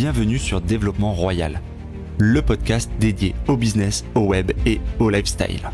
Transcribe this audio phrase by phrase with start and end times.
[0.00, 1.60] bienvenue sur Développement Royal,
[2.18, 5.70] le podcast dédié au business, au web et au lifestyle.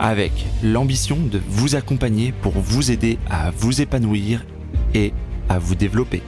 [0.00, 0.32] Avec
[0.64, 4.44] l'ambition de vous accompagner pour vous aider à vous épanouir
[4.92, 5.12] et
[5.48, 6.20] à vous développer.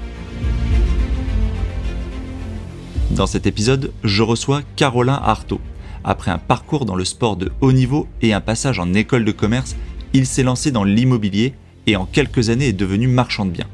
[3.11, 5.61] Dans cet épisode, je reçois Caroline Artaud.
[6.05, 9.33] Après un parcours dans le sport de haut niveau et un passage en école de
[9.33, 9.75] commerce,
[10.13, 11.55] il s'est lancé dans l'immobilier
[11.89, 13.69] et en quelques années est devenu marchand de biens.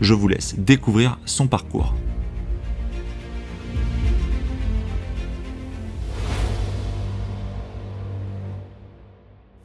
[0.00, 1.94] Je vous laisse découvrir son parcours.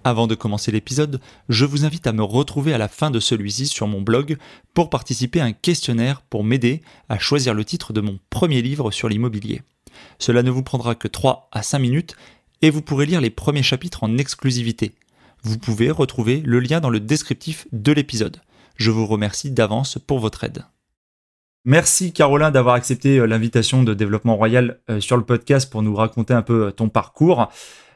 [0.06, 3.68] Avant de commencer l'épisode, je vous invite à me retrouver à la fin de celui-ci
[3.68, 4.38] sur mon blog
[4.74, 8.92] pour participer à un questionnaire pour m'aider à choisir le titre de mon premier livre
[8.92, 9.62] sur l'immobilier.
[10.20, 12.18] Cela ne vous prendra que 3 à 5 minutes
[12.62, 14.96] et vous pourrez lire les premiers chapitres en exclusivité.
[15.42, 18.42] Vous pouvez retrouver le lien dans le descriptif de l'épisode.
[18.76, 20.66] Je vous remercie d'avance pour votre aide.
[21.66, 25.96] Merci Caroline d'avoir accepté euh, l'invitation de Développement Royal euh, sur le podcast pour nous
[25.96, 27.50] raconter un peu euh, ton parcours.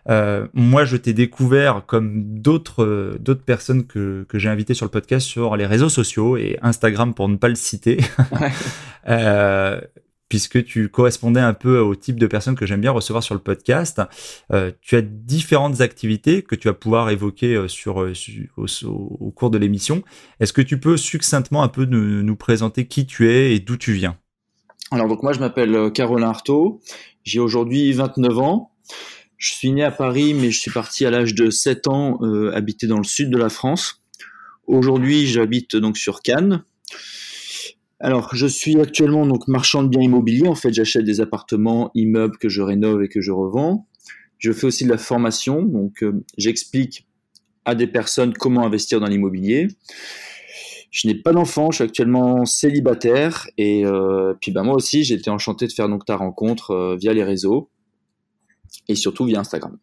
[0.09, 4.85] Euh, moi, je t'ai découvert comme d'autres euh, d'autres personnes que, que j'ai invitées sur
[4.85, 7.99] le podcast sur les réseaux sociaux et Instagram pour ne pas le citer.
[9.09, 9.81] euh,
[10.29, 13.39] puisque tu correspondais un peu au type de personnes que j'aime bien recevoir sur le
[13.39, 14.01] podcast.
[14.51, 18.05] Euh, tu as différentes activités que tu vas pouvoir évoquer sur,
[18.57, 20.03] au, au, cours de l'émission.
[20.41, 23.77] Est-ce que tu peux succinctement un peu nous, nous présenter qui tu es et d'où
[23.77, 24.17] tu viens?
[24.91, 26.81] Alors donc moi je m'appelle Caroline Artaud,
[27.23, 28.71] j'ai aujourd'hui 29 ans.
[29.37, 32.51] Je suis né à Paris, mais je suis parti à l'âge de 7 ans euh,
[32.55, 34.01] habiter dans le sud de la France.
[34.65, 36.63] Aujourd'hui, j'habite donc sur Cannes.
[37.99, 40.47] Alors, je suis actuellement donc marchand de biens immobiliers.
[40.47, 43.87] En fait, j'achète des appartements, immeubles que je rénove et que je revends.
[44.39, 47.07] Je fais aussi de la formation, donc euh, j'explique
[47.65, 49.67] à des personnes comment investir dans l'immobilier.
[50.91, 55.15] Je n'ai pas d'enfant, je suis actuellement célibataire et euh, puis ben moi aussi j'ai
[55.15, 57.69] été enchanté de faire donc ta rencontre euh, via les réseaux
[58.87, 59.77] et surtout via Instagram.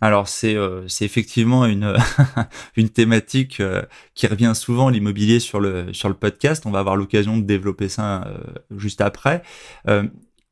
[0.00, 1.94] Alors c'est euh, effectivement une
[2.76, 3.82] une thématique euh,
[4.14, 6.64] qui revient souvent l'immobilier sur le sur le podcast.
[6.66, 8.38] On va avoir l'occasion de développer ça euh,
[8.76, 9.42] juste après.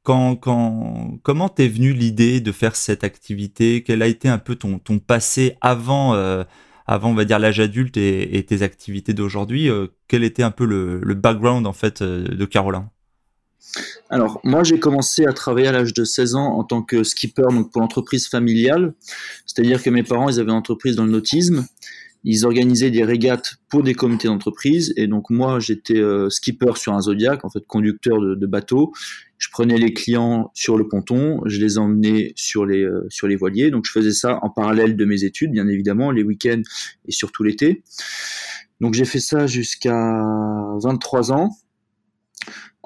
[0.03, 3.83] Quand quand comment t'es venu l'idée de faire cette activité?
[3.83, 6.13] Quel a été un peu ton ton passé avant
[6.87, 9.71] avant on va dire l'âge adulte et, et, tes activités d'aujourd'hui?
[10.09, 12.89] Quel était un peu le, le background en fait de Caroline?
[14.11, 17.43] Alors, moi, j'ai commencé à travailler à l'âge de 16 ans en tant que skipper
[17.51, 18.95] donc pour l'entreprise familiale.
[19.47, 21.67] C'est-à-dire que mes parents, ils avaient une entreprise dans le nautisme.
[22.25, 24.93] Ils organisaient des régates pour des comités d'entreprise.
[24.97, 28.93] Et donc, moi, j'étais euh, skipper sur un Zodiac, en fait, conducteur de, bateau.
[29.37, 33.37] Je prenais les clients sur le ponton, je les emmenais sur les, euh, sur les
[33.37, 33.71] voiliers.
[33.71, 36.63] Donc, je faisais ça en parallèle de mes études, bien évidemment, les week-ends
[37.07, 37.85] et surtout l'été.
[38.81, 40.25] Donc, j'ai fait ça jusqu'à
[40.83, 41.51] 23 ans.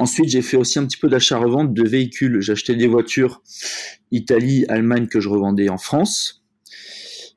[0.02, 2.40] Ensuite, j'ai fait aussi un petit peu d'achat-revente de véhicules.
[2.40, 3.40] J'achetais des voitures
[4.10, 6.42] Italie, Allemagne que je revendais en France.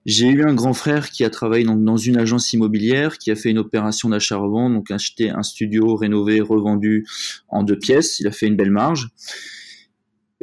[0.08, 3.52] J'ai eu un grand frère qui a travaillé dans une agence immobilière, qui a fait
[3.52, 7.06] une opération d'achat-revente, donc acheté un studio rénové, revendu
[7.50, 8.20] en deux pièces.
[8.20, 9.10] Il a fait une belle marge.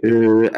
[0.05, 0.49] Euh,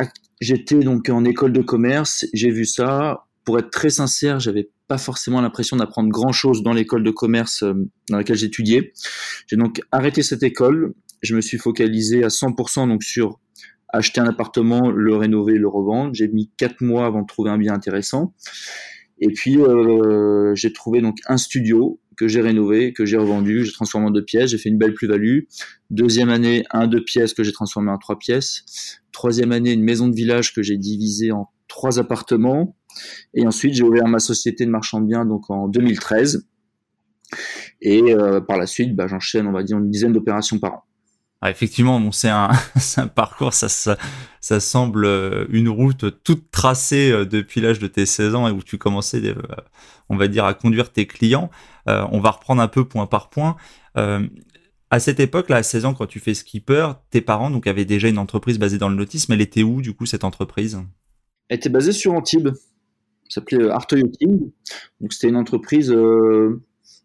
[0.42, 3.24] J'étais donc en école de commerce, j'ai vu ça.
[3.44, 7.62] Pour être très sincère, j'avais pas forcément l'impression d'apprendre grand chose dans l'école de commerce
[7.62, 7.72] euh,
[8.10, 8.92] dans laquelle j'étudiais.
[9.46, 10.92] J'ai donc arrêté cette école,
[11.24, 13.40] je me suis focalisé à 100% donc sur
[13.88, 16.14] acheter un appartement, le rénover, le revendre.
[16.14, 18.34] J'ai mis quatre mois avant de trouver un bien intéressant.
[19.18, 23.72] Et puis euh, j'ai trouvé donc un studio que j'ai rénové, que j'ai revendu, j'ai
[23.72, 25.40] transformé en deux pièces, j'ai fait une belle plus-value.
[25.90, 28.64] Deuxième année, un deux pièces que j'ai transformé en trois pièces.
[29.12, 32.76] Troisième année, une maison de village que j'ai divisée en trois appartements.
[33.34, 36.46] Et ensuite, j'ai ouvert ma société de marchand de biens donc en 2013.
[37.80, 40.82] Et euh, par la suite, bah, j'enchaîne, on va dire, une dizaine d'opérations par an.
[41.46, 42.48] Ah, effectivement, bon, c'est un,
[43.14, 43.96] parcours, ça,
[44.40, 48.62] semble euh, une route toute tracée euh, depuis l'âge de tes 16 ans et où
[48.62, 49.34] tu commençais, euh,
[50.08, 51.50] on va dire, à conduire tes clients.
[51.86, 53.56] On va reprendre un peu point par point.
[53.94, 58.08] À cette époque-là, à 16 ans, quand tu fais skipper, tes parents donc avaient déjà
[58.08, 59.34] une entreprise basée dans le nautisme.
[59.34, 60.80] Elle était où, du coup, cette entreprise?
[61.50, 62.52] Elle était basée sur Antibes.
[63.28, 63.68] S'appelait
[64.18, 64.50] King.
[64.98, 65.94] Donc, c'était une entreprise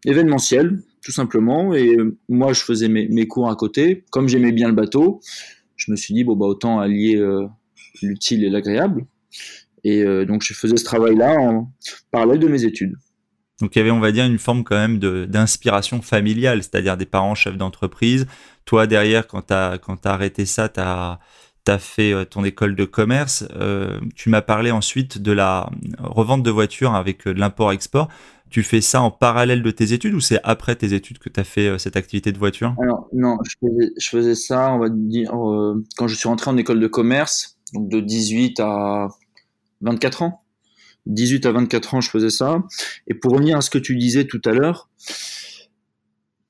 [0.05, 1.73] événementielle, tout simplement.
[1.73, 1.97] Et
[2.27, 4.05] moi, je faisais mes, cours à côté.
[4.11, 5.21] Comme j'aimais bien le bateau,
[5.75, 7.47] je me suis dit, bon, bah, autant allier euh,
[8.01, 9.05] l'utile et l'agréable.
[9.83, 11.71] Et euh, donc, je faisais ce travail-là en
[12.11, 12.95] parallèle de mes études.
[13.61, 17.05] Donc, il y avait, on va dire, une forme quand même d'inspiration familiale, c'est-à-dire des
[17.05, 18.25] parents chefs d'entreprise.
[18.65, 21.19] Toi, derrière, quand tu as, as arrêté ça, tu as
[21.77, 23.45] fait ton école de commerce.
[23.55, 25.69] Euh, tu m'as parlé ensuite de la
[25.99, 28.07] revente de voitures avec l'import-export.
[28.49, 31.39] Tu fais ça en parallèle de tes études ou c'est après tes études que tu
[31.39, 32.75] as fait euh, cette activité de voiture?
[32.81, 36.79] Alors, non, je faisais, ça, on va dire, euh, quand je suis rentré en école
[36.79, 39.09] de commerce, donc de 18 à
[39.81, 40.43] 24 ans.
[41.05, 42.63] 18 à 24 ans, je faisais ça.
[43.07, 44.89] Et pour revenir à ce que tu disais tout à l'heure,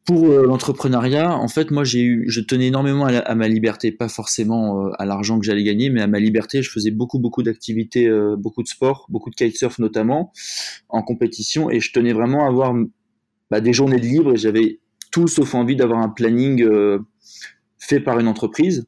[0.10, 4.10] pour euh, l'entrepreneuriat, en fait, moi, j'ai eu, je tenais énormément à, ma liberté, pas
[4.10, 6.64] forcément euh, à l'argent que j'allais gagner, mais à ma liberté.
[6.64, 10.32] Je faisais beaucoup, beaucoup d'activités, euh, beaucoup de sport, beaucoup de kitesurf notamment,
[10.90, 12.74] en compétition, et je tenais vraiment à avoir
[13.52, 14.34] bah, des journées de libre.
[14.34, 14.80] Et j'avais
[15.12, 16.68] tout sauf envie d'avoir un planning
[17.78, 18.88] fait par une entreprise.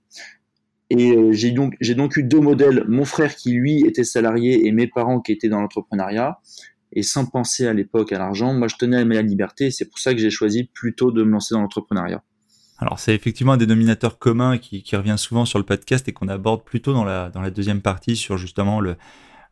[0.90, 2.84] Et j'ai donc, j'ai donc eu deux modèles.
[2.88, 6.40] Mon frère qui lui était salarié et mes parents qui étaient dans l'entrepreneuriat
[6.94, 8.54] et sans penser à l'époque à l'argent.
[8.54, 11.32] Moi, je tenais à ma liberté c'est pour ça que j'ai choisi plutôt de me
[11.32, 12.24] lancer dans l'entrepreneuriat.
[12.78, 16.28] Alors, c'est effectivement un dénominateur commun qui, qui, revient souvent sur le podcast et qu'on
[16.28, 18.96] aborde plutôt dans la, dans la deuxième partie sur justement le,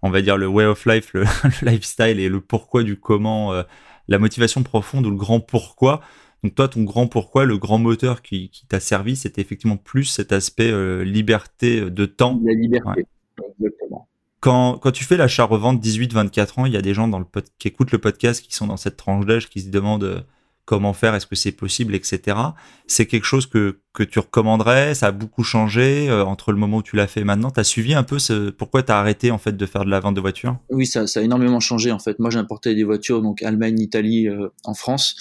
[0.01, 1.25] on va dire, le way of life, le,
[1.61, 3.61] lifestyle et le pourquoi du comment, euh,
[4.07, 6.01] la motivation profonde ou le grand pourquoi.
[6.43, 10.05] Donc toi, ton grand pourquoi, le grand moteur qui, qui t'a servi, c'était effectivement plus
[10.05, 12.41] cet aspect euh, liberté de temps.
[12.43, 13.05] La liberté,
[13.59, 14.08] exactement
[14.39, 17.25] quand, quand tu fais l'achat-revente 18-24 ans, il y a des gens dans le
[17.57, 20.21] qui écoutent le podcast qui sont dans cette tranche d'âge qui se demandent euh,
[20.69, 22.37] comment faire, est-ce que c'est possible, etc.
[22.85, 26.77] C'est quelque chose que, que tu recommanderais Ça a beaucoup changé euh, entre le moment
[26.77, 27.49] où tu l'as fait et maintenant.
[27.49, 28.17] Tu as suivi un peu
[28.55, 30.57] pourquoi tu as arrêté en fait de faire de la vente de voitures?
[30.69, 32.19] Oui, ça, ça a énormément changé en fait.
[32.19, 35.15] Moi, j'importais des voitures donc Allemagne, Italie, euh, en France.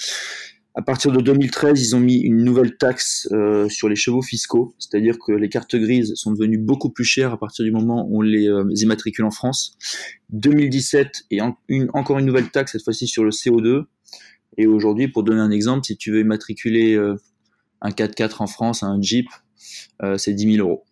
[0.78, 4.76] À partir de 2013, ils ont mis une nouvelle taxe euh, sur les chevaux fiscaux,
[4.78, 8.18] c'est-à-dire que les cartes grises sont devenues beaucoup plus chères à partir du moment où
[8.18, 9.76] on les euh, immatricule en France.
[10.30, 13.86] 2017 et encore une nouvelle taxe cette fois-ci sur le CO2.
[14.56, 17.16] Et aujourd'hui, pour donner un exemple, si tu veux immatriculer euh,
[17.80, 19.26] un 4x4 en France, un Jeep,
[20.16, 20.84] c'est 10 000 euros.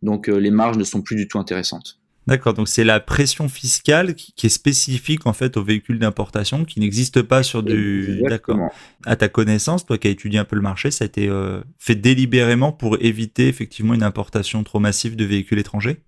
[0.00, 2.00] Donc les marges ne sont plus du tout intéressantes.
[2.26, 6.80] D'accord, donc c'est la pression fiscale qui, est spécifique en fait aux véhicules d'importation, qui
[6.80, 8.22] n'existe pas sur du.
[8.22, 8.70] D'accord.
[9.04, 11.60] À ta connaissance, toi qui as étudié un peu le marché, ça a été euh,
[11.78, 15.98] fait délibérément pour éviter effectivement une importation trop massive de véhicules étrangers?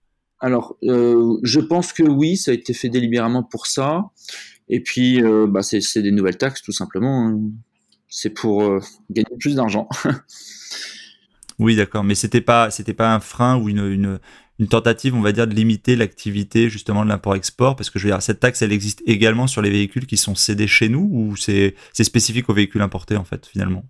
[0.41, 4.05] Alors, euh, je pense que oui, ça a été fait délibérément pour ça.
[4.69, 7.29] Et puis, euh, bah, c'est des nouvelles taxes tout simplement.
[7.29, 7.41] Hein.
[8.09, 8.63] C'est pour
[9.11, 9.87] gagner plus d'argent.
[11.59, 14.19] oui, d'accord, mais c'était pas c'était pas un frein ou une une
[14.65, 18.23] tentative, on va dire, de limiter l'activité justement de l'import-export Parce que je veux dire,
[18.23, 21.75] cette taxe, elle existe également sur les véhicules qui sont cédés chez nous ou c'est
[21.93, 23.85] spécifique aux véhicules importés en fait, finalement?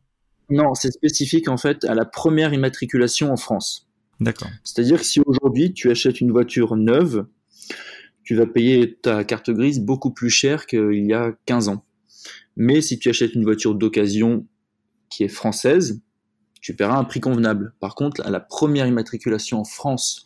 [0.50, 3.88] Non, c'est spécifique en fait à la première immatriculation en France.
[4.20, 4.48] D'accord.
[4.64, 7.26] C'est-à-dire que si aujourd'hui tu achètes une voiture neuve,
[8.24, 11.84] tu vas payer ta carte grise beaucoup plus cher qu'il y a 15 ans.
[12.56, 14.46] Mais si tu achètes une voiture d'occasion
[15.10, 16.00] qui est française,
[16.66, 17.74] tu paieras un prix convenable.
[17.78, 20.24] Par contre, à la première immatriculation en France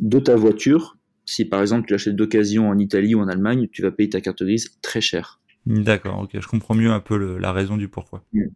[0.00, 3.82] de ta voiture, si par exemple tu l'achètes d'occasion en Italie ou en Allemagne, tu
[3.82, 5.38] vas payer ta carte grise très cher.
[5.66, 8.24] D'accord, ok, je comprends mieux un peu la raison du pourquoi.
[8.32, 8.46] Mm.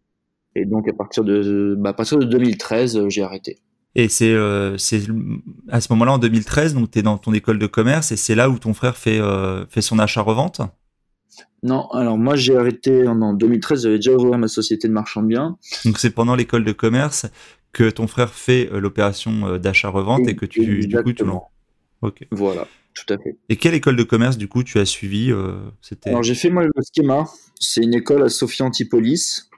[0.56, 3.60] Et donc à partir de, bah, à partir de 2013, euh, j'ai arrêté.
[3.94, 4.76] Et c'est euh,
[5.68, 8.34] à ce moment-là, en 2013, donc tu es dans ton école de commerce et c'est
[8.34, 10.60] là où ton frère fait, euh, fait son achat-revente?
[11.62, 15.28] Non, alors moi j'ai arrêté en 2013, j'avais déjà ouvert ma société de marchand de
[15.28, 15.56] biens.
[15.84, 17.26] Donc c'est pendant l'école de commerce
[17.72, 21.24] que ton frère fait euh, l'opération euh, d'achat-revente et que tu, du coup, tu
[22.02, 22.26] Ok.
[22.32, 23.36] Voilà, tout à fait.
[23.48, 25.54] Et quelle école de commerce, du coup, tu as suivi euh,
[26.04, 27.26] Alors j'ai fait moi le schéma.
[27.60, 29.48] C'est une école à Sophie Antipolis,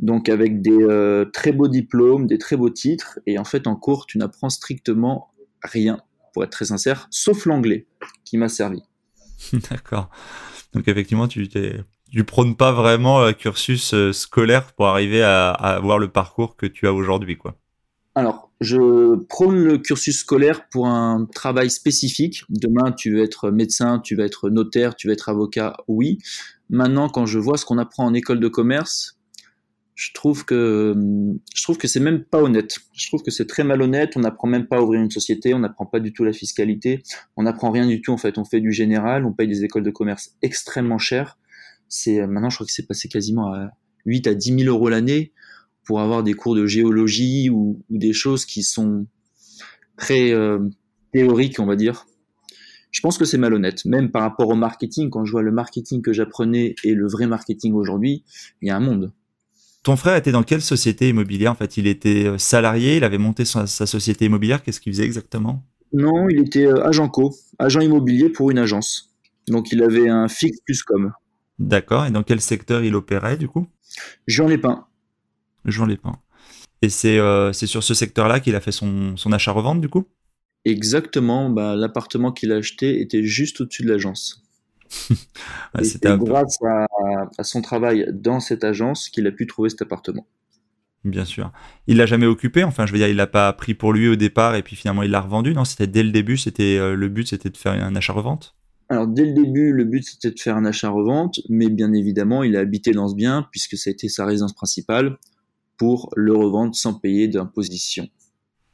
[0.00, 3.20] donc avec des très beaux diplômes, des très beaux titres.
[3.26, 6.00] Et en fait, en cours, tu n'apprends strictement rien,
[6.34, 7.86] pour être très sincère, sauf l'anglais,
[8.24, 8.82] qui m'a servi.
[9.70, 10.10] D'accord.
[10.78, 15.98] Donc effectivement, tu tu prônes pas vraiment un cursus euh, scolaire pour arriver à, avoir
[15.98, 17.56] le parcours que tu as aujourd'hui, quoi.
[18.14, 22.44] Alors, je prône le cursus scolaire pour un travail spécifique.
[22.48, 26.18] Demain, tu veux être médecin, tu vas être notaire, tu vas être avocat, oui.
[26.70, 29.17] Maintenant, quand je vois ce qu'on apprend en école de commerce,
[29.98, 30.94] je trouve que
[31.52, 32.78] je trouve que c'est même pas honnête.
[32.92, 34.12] Je trouve que c'est très malhonnête.
[34.14, 37.02] On n'apprend même pas à ouvrir une société, on n'apprend pas du tout la fiscalité,
[37.36, 38.12] on n'apprend rien du tout.
[38.12, 41.36] En fait, on fait du général, on paye des écoles de commerce extrêmement chères.
[41.88, 43.70] C'est maintenant, je crois que c'est passé quasiment à
[44.06, 45.32] 8 à 10 000 euros l'année
[45.82, 49.04] pour avoir des cours de géologie ou, des choses qui sont
[49.96, 50.60] très euh,
[51.12, 52.06] théoriques, on va dire.
[52.92, 55.10] Je pense que c'est malhonnête, même par rapport au marketing.
[55.10, 58.22] Quand je vois le marketing que j'apprenais et le vrai marketing aujourd'hui,
[58.62, 59.12] il y a un monde.
[59.82, 63.18] Ton frère était dans quelle société immobilière En fait, il était euh, salarié, il avait
[63.18, 64.62] monté sa, société immobilière.
[64.62, 65.64] Qu'est-ce qu'il faisait exactement?
[65.92, 69.14] Non, il était euh, agent co, agent immobilier pour une agence.
[69.46, 71.12] Donc, il avait un fixe plus com.
[71.58, 72.06] D'accord.
[72.06, 73.66] Et dans quel secteur il opérait du coup?
[74.26, 74.86] Jean Lépin.
[75.64, 76.18] Jean Lépin.
[76.82, 80.06] Et c'est euh, sur ce secteur-là qu'il a fait son, son achat-revente du coup?
[80.64, 81.50] Exactement.
[81.50, 84.42] Bah, L'appartement qu'il a acheté était juste au-dessus de l'agence.
[85.82, 86.58] c'est grâce
[87.38, 90.26] à, son travail dans cette agence qu'il a pu trouver cet appartement.
[91.04, 91.52] Bien sûr.
[91.86, 92.64] Il l'a jamais occupé.
[92.64, 95.02] Enfin, je veux dire, il l'a pas pris pour lui au départ et puis finalement
[95.02, 95.54] il l'a revendu.
[95.54, 96.36] Non, c'était dès le début.
[96.36, 98.56] C'était euh, le but, c'était de faire un achat-revente?
[98.90, 102.56] Alors dès le début, le but c'était de faire un achat-revente, mais bien évidemment, il
[102.56, 105.18] a habité dans ce bien puisque ça a été sa résidence principale
[105.76, 108.08] pour le revendre sans payer d'imposition.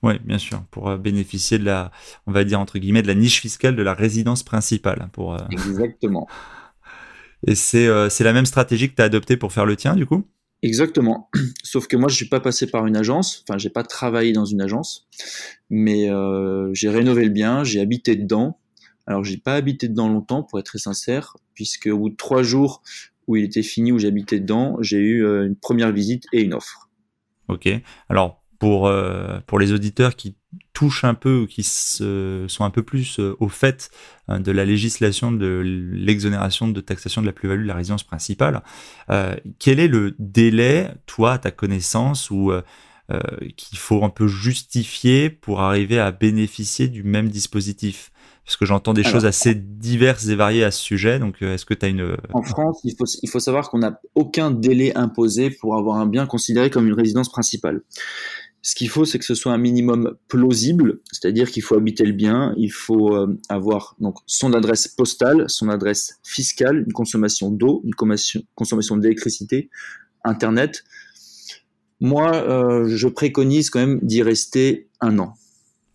[0.04, 1.90] Oui, bien sûr, pour euh, bénéficier de la,
[2.26, 5.08] on va dire entre guillemets, de la niche fiscale de la résidence principale.
[5.12, 6.28] Pour, euh, Exactement.
[7.46, 10.26] Et c'est la même stratégie que tu as adoptée pour faire le tien, du coup?
[10.62, 11.30] Exactement.
[11.62, 13.44] Sauf que moi, je suis pas passé par une agence.
[13.46, 15.08] Enfin, j'ai pas travaillé dans une agence,
[15.70, 18.58] mais euh, j'ai rénové le bien, j'ai habité dedans.
[19.06, 22.42] Alors, j'ai pas habité dedans longtemps, pour être très sincère, puisque au bout de trois
[22.42, 22.82] jours
[23.26, 26.52] où il était fini, où j'habitais dedans, j'ai eu euh, une première visite et une
[26.52, 26.90] offre.
[27.48, 27.68] Ok.
[28.08, 30.36] Alors, pour, euh, pour les auditeurs qui
[30.72, 33.90] touchent un peu ou qui se, sont un peu plus euh, au fait
[34.28, 38.62] hein, de la législation de l'exonération de taxation de la plus-value de la résidence principale,
[39.10, 42.52] euh, quel est le délai, toi, à ta connaissance, ou
[43.56, 48.10] qu'il faut un peu justifier pour arriver à bénéficier du même dispositif?
[48.46, 51.18] Parce que j'entends des choses assez diverses et variées à ce sujet.
[51.18, 52.16] Donc, est-ce que tu as une...
[52.32, 56.06] En France, il faut, il faut savoir qu'on n'a aucun délai imposé pour avoir un
[56.06, 57.82] bien considéré comme une résidence principale.
[58.66, 62.14] Ce qu'il faut, c'est que ce soit un minimum plausible, c'est-à-dire qu'il faut habiter le
[62.14, 67.82] bien, il faut euh, avoir donc son adresse postale, son adresse fiscale, une consommation d'eau,
[67.84, 69.68] une consommation, d'électricité,
[70.24, 70.82] internet.
[72.00, 75.34] Moi, euh, je préconise quand même d'y rester un an.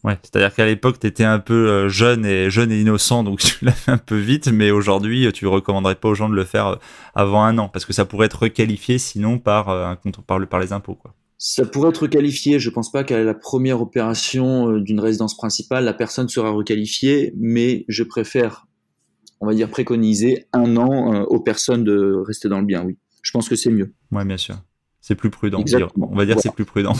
[0.03, 3.39] Ouais, c'est-à-dire qu'à l'époque, tu étais un peu euh, jeune et jeune et innocent, donc
[3.39, 6.35] tu l'as fait un peu vite, mais aujourd'hui, tu ne recommanderais pas aux gens de
[6.35, 6.77] le faire
[7.15, 9.97] avant un an, parce que ça pourrait être requalifié sinon par,
[10.27, 10.93] par, par les impôts.
[10.93, 11.15] Quoi.
[11.41, 12.59] Ça pourrait être requalifié.
[12.59, 17.33] Je pense pas qu'à la première opération euh, d'une résidence principale, la personne sera requalifiée,
[17.37, 18.67] mais je préfère,
[19.39, 22.83] on va dire, préconiser un an euh, aux personnes de rester dans le bien.
[22.83, 23.93] Oui, je pense que c'est mieux.
[24.11, 24.57] Oui, bien sûr.
[24.99, 25.63] C'est plus prudent.
[26.01, 26.93] On va dire que c'est plus prudent.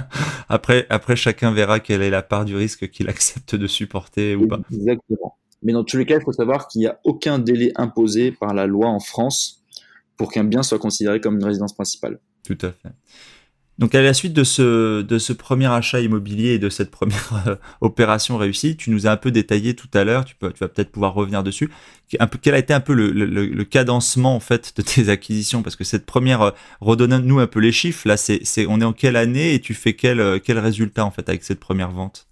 [0.50, 4.46] après, après, chacun verra quelle est la part du risque qu'il accepte de supporter ou
[4.46, 4.60] pas.
[4.70, 5.38] Exactement.
[5.62, 8.52] Mais dans tous les cas, il faut savoir qu'il n'y a aucun délai imposé par
[8.52, 9.64] la loi en France
[10.18, 12.20] pour qu'un bien soit considéré comme une résidence principale.
[12.44, 12.92] Tout à fait.
[13.78, 17.42] Donc à la suite de ce, de ce premier achat immobilier et de cette première
[17.46, 20.60] euh, opération réussie, tu nous as un peu détaillé tout à l'heure, tu, peux, tu
[20.60, 21.70] vas peut-être pouvoir revenir dessus,
[22.18, 25.62] un peu, quel a été un peu le, le, cadencement en fait de tes acquisitions?
[25.62, 28.84] Parce que cette première, euh, redonne-nous un peu les chiffres, là c'est, c'est, on est
[28.84, 31.90] en quelle année et tu fais quel, euh, quel résultat en fait avec cette première
[31.90, 32.28] vente?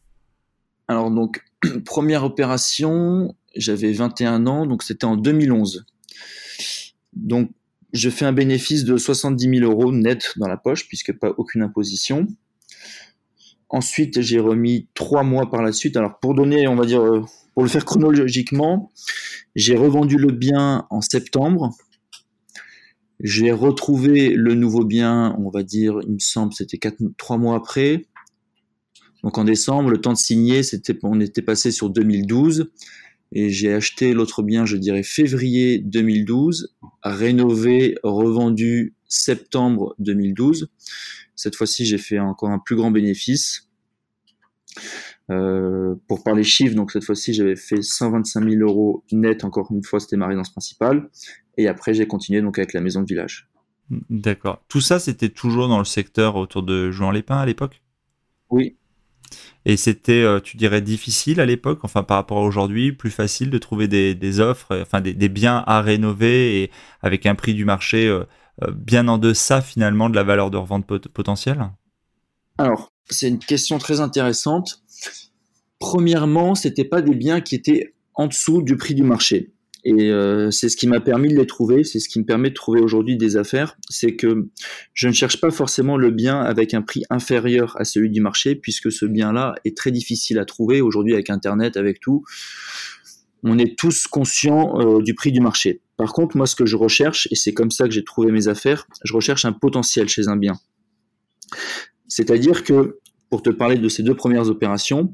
[0.88, 1.44] Alors donc,
[1.84, 5.84] première opération, j'avais 21 ans, donc c'était en 2011.
[7.12, 7.50] Donc
[7.94, 11.62] je fais un bénéfice de 70 000 euros net dans la poche, puisque pas aucune
[11.62, 12.26] imposition.
[13.68, 15.96] Ensuite, j'ai remis trois mois par la suite.
[15.96, 17.22] Alors, pour donner, on va dire, euh,
[17.54, 18.92] pour le faire chronologiquement,
[19.54, 21.70] j'ai revendu le bien en septembre.
[23.20, 26.80] J'ai retrouvé le nouveau bien, on va dire, il me semble, c'était
[27.16, 28.06] trois mois après.
[29.22, 30.62] Donc en décembre, le temps de signer,
[31.04, 32.70] on était passé sur 2012
[33.34, 40.68] et j'ai acheté l'autre bien, je dirais février 2012, rénové, revendu septembre 2012.
[41.34, 43.68] Cette fois-ci, j'ai fait encore un plus grand bénéfice.
[45.30, 49.44] Euh, pour parler chiffres, donc cette fois-ci, j'avais fait 125 000 euros net.
[49.44, 51.10] Encore une fois, c'était ma résidence principale.
[51.56, 53.48] Et après, j'ai continué donc avec la maison de village.
[54.10, 54.62] D'accord.
[54.68, 57.82] Tout ça, c'était toujours dans le secteur autour de Jouan-les-Pins à l'époque?
[58.50, 58.76] Oui,
[59.66, 63.50] et c'était, euh, tu dirais, difficile à l'époque, enfin par rapport à aujourd'hui, plus facile
[63.50, 66.70] de trouver des, offres, euh, enfin des, biens à rénover et
[67.02, 68.24] avec un prix du marché euh,
[68.72, 71.70] bien en deçà finalement de la valeur de revente potentielle?
[72.58, 74.82] Alors, c'est une question très intéressante.
[75.78, 79.52] Premièrement, c'était pas des biens qui étaient en dessous du prix du marché.
[79.84, 82.48] Et euh, c'est ce qui m'a permis de les trouver, c'est ce qui me permet
[82.48, 84.48] de trouver aujourd'hui des affaires, c'est que
[84.94, 88.54] je ne cherche pas forcément le bien avec un prix inférieur à celui du marché,
[88.54, 92.24] puisque ce bien-là est très difficile à trouver aujourd'hui avec Internet, avec tout.
[93.42, 95.82] On est tous conscients euh, du prix du marché.
[95.98, 98.48] Par contre, moi, ce que je recherche, et c'est comme ça que j'ai trouvé mes
[98.48, 100.58] affaires, je recherche un potentiel chez un bien.
[102.08, 105.12] C'est-à-dire que, pour te parler de ces deux premières opérations,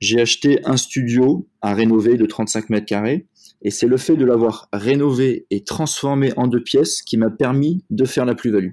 [0.00, 3.26] j'ai acheté un studio à rénover de 35 mètres carrés
[3.62, 7.84] et c'est le fait de l'avoir rénové et transformé en deux pièces qui m'a permis
[7.90, 8.72] de faire la plus-value.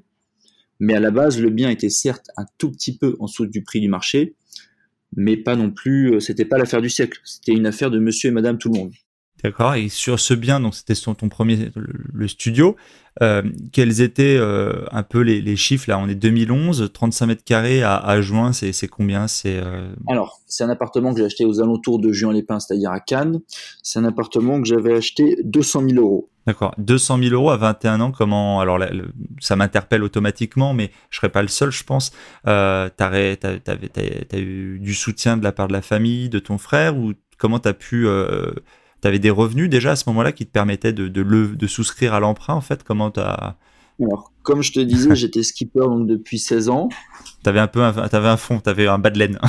[0.80, 3.64] Mais à la base, le bien était certes un tout petit peu en dessous du
[3.64, 4.36] prix du marché,
[5.16, 7.20] mais pas non plus, euh, c'était pas l'affaire du siècle.
[7.24, 8.94] C'était une affaire de monsieur et madame tout le monde.
[9.44, 9.76] D'accord.
[9.76, 12.76] Et sur ce bien, donc c'était ton premier le, studio.
[13.22, 13.42] Euh,
[13.72, 15.98] quels étaient euh, un peu les, chiffres là?
[15.98, 19.28] On est 2011, 35 mètres carrés à, juin, c'est combien?
[19.28, 23.00] C'est euh, alors c'est un appartement que j'ai acheté aux alentours de Juin-les-Pins, c'est-à-dire à
[23.00, 23.40] Cannes.
[23.82, 26.30] C'est un appartement que j'avais acheté 200 000 euros.
[26.46, 26.74] D'accord.
[26.78, 28.80] 200 000 euros à 21 ans, comment Alors
[29.40, 32.12] ça m'interpelle automatiquement, mais je serais pas le seul, je pense.
[32.48, 36.98] Euh, tu as, eu du soutien de la part de la famille, de ton frère,
[36.98, 38.08] ou comment tu as pu
[39.02, 42.14] tu avais des revenus déjà à ce moment-là qui te permettaient de, de, de souscrire
[42.14, 43.58] à l'emprunt en fait Comment tu as.
[44.02, 46.90] Alors, comme je te disais, j'étais skipper donc depuis 16 ans.
[47.44, 49.40] Tu avais un peu un, avais un fond, tu avais un bas de laine.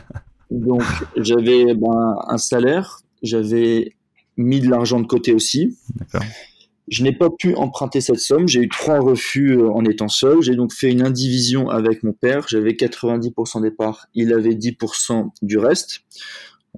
[0.50, 0.82] donc,
[1.16, 3.94] j'avais ben, un salaire, j'avais
[4.36, 5.76] mis de l'argent de côté aussi.
[5.96, 6.22] D'accord.
[6.88, 8.46] Je n'ai pas pu emprunter cette somme.
[8.46, 10.42] J'ai eu trois refus euh, en étant seul.
[10.42, 12.46] J'ai donc fait une indivision avec mon père.
[12.46, 14.06] J'avais 90% des parts.
[14.14, 16.02] Il avait 10% du reste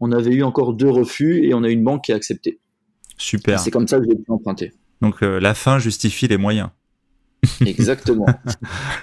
[0.01, 2.61] on avait eu encore deux refus et on a eu une banque qui a accepté.
[3.17, 3.59] Super.
[3.59, 4.73] C'est comme ça que j'ai pu emprunter.
[5.01, 6.71] Donc euh, la fin justifie les moyens.
[7.61, 8.27] Exactement.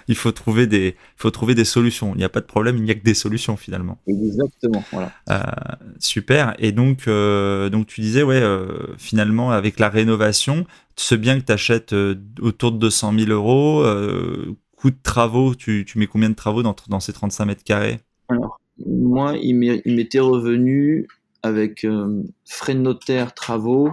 [0.07, 2.13] il faut trouver des, faut trouver des solutions.
[2.13, 3.99] Il n'y a pas de problème, il n'y a que des solutions finalement.
[4.07, 4.83] Exactement.
[4.91, 5.11] Voilà.
[5.29, 5.39] Euh,
[5.99, 6.53] super.
[6.59, 8.43] Et donc, euh, donc tu disais, ouais,
[8.97, 10.65] finalement, avec la rénovation,
[10.97, 11.95] ce bien que tu achètes
[12.41, 13.85] autour de 200 000 euros,
[14.75, 18.01] coût de travaux, tu, tu, mets combien de travaux dans, dans ces 35 mètres carrés?
[18.27, 21.07] Alors, moi, il m'était revenu
[21.41, 23.91] avec euh, frais de notaire, travaux,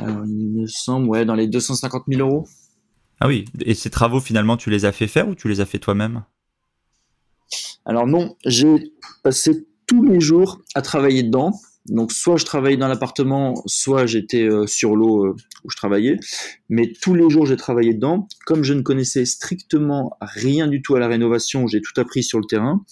[0.00, 2.46] euh, il me semble, ouais, dans les 250 000 euros.
[3.20, 5.66] Ah oui, et ces travaux, finalement, tu les as fait faire ou tu les as
[5.66, 6.24] fait toi-même?
[7.84, 11.52] Alors non, j'ai passé tous mes jours à travailler dedans.
[11.86, 16.16] Donc soit je travaillais dans l'appartement, soit j'étais euh, sur l'eau euh, où je travaillais.
[16.70, 18.26] Mais tous les jours j'ai travaillé dedans.
[18.46, 22.38] Comme je ne connaissais strictement rien du tout à la rénovation, j'ai tout appris sur
[22.38, 22.82] le terrain.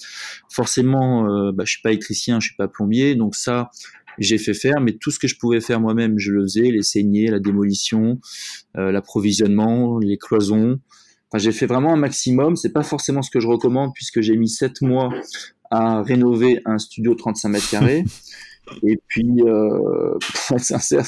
[0.51, 3.71] Forcément, euh, bah, je suis pas électricien, je suis pas plombier, donc ça
[4.19, 4.81] j'ai fait faire.
[4.81, 8.21] Mais tout ce que je pouvais faire moi-même, je le faisais les saignées, la démolition,
[8.77, 10.81] euh, l'approvisionnement, les cloisons.
[11.31, 12.57] Enfin, j'ai fait vraiment un maximum.
[12.57, 15.11] C'est pas forcément ce que je recommande puisque j'ai mis sept mois
[15.71, 18.05] à rénover un studio 35 mètres carrés.
[18.83, 21.05] Et puis, euh, pour être sincère,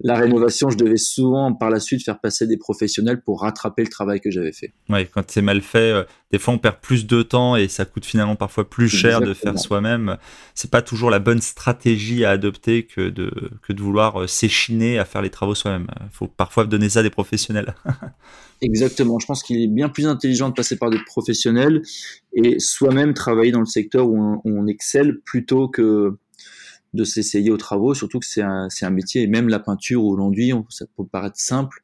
[0.00, 3.88] la rénovation, je devais souvent par la suite faire passer des professionnels pour rattraper le
[3.88, 4.72] travail que j'avais fait.
[4.88, 7.84] Oui, quand c'est mal fait, euh, des fois on perd plus de temps et ça
[7.84, 10.16] coûte finalement parfois plus cher de faire soi-même.
[10.54, 13.30] C'est pas toujours la bonne stratégie à adopter que de,
[13.62, 15.86] que de vouloir euh, s'échiner à faire les travaux soi-même.
[16.00, 17.74] Il faut parfois donner ça à des professionnels.
[18.62, 19.18] Exactement.
[19.18, 21.82] Je pense qu'il est bien plus intelligent de passer par des professionnels
[22.32, 26.16] et soi-même travailler dans le secteur où on, où on excelle plutôt que
[26.94, 30.16] de s'essayer aux travaux, surtout que c'est un, un, métier, et même la peinture ou
[30.16, 31.82] l'enduit, ça peut paraître simple,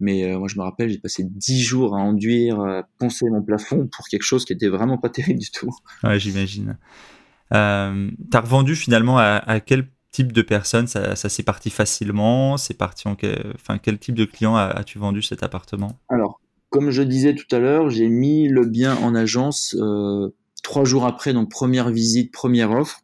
[0.00, 3.42] mais euh, moi je me rappelle, j'ai passé dix jours à enduire, à poncer mon
[3.42, 5.70] plafond pour quelque chose qui était vraiment pas terrible du tout.
[6.02, 6.76] Ouais, j'imagine.
[7.52, 10.86] Euh, T'as revendu finalement à, quel type de personnes?
[10.86, 12.56] Ça, s'est parti facilement?
[12.56, 15.98] C'est parti en quel, enfin, quel type de client as-tu vendu cet appartement?
[16.08, 20.84] Alors, comme je disais tout à l'heure, j'ai mis le bien en agence euh, trois
[20.84, 23.02] jours après, donc première visite, première offre.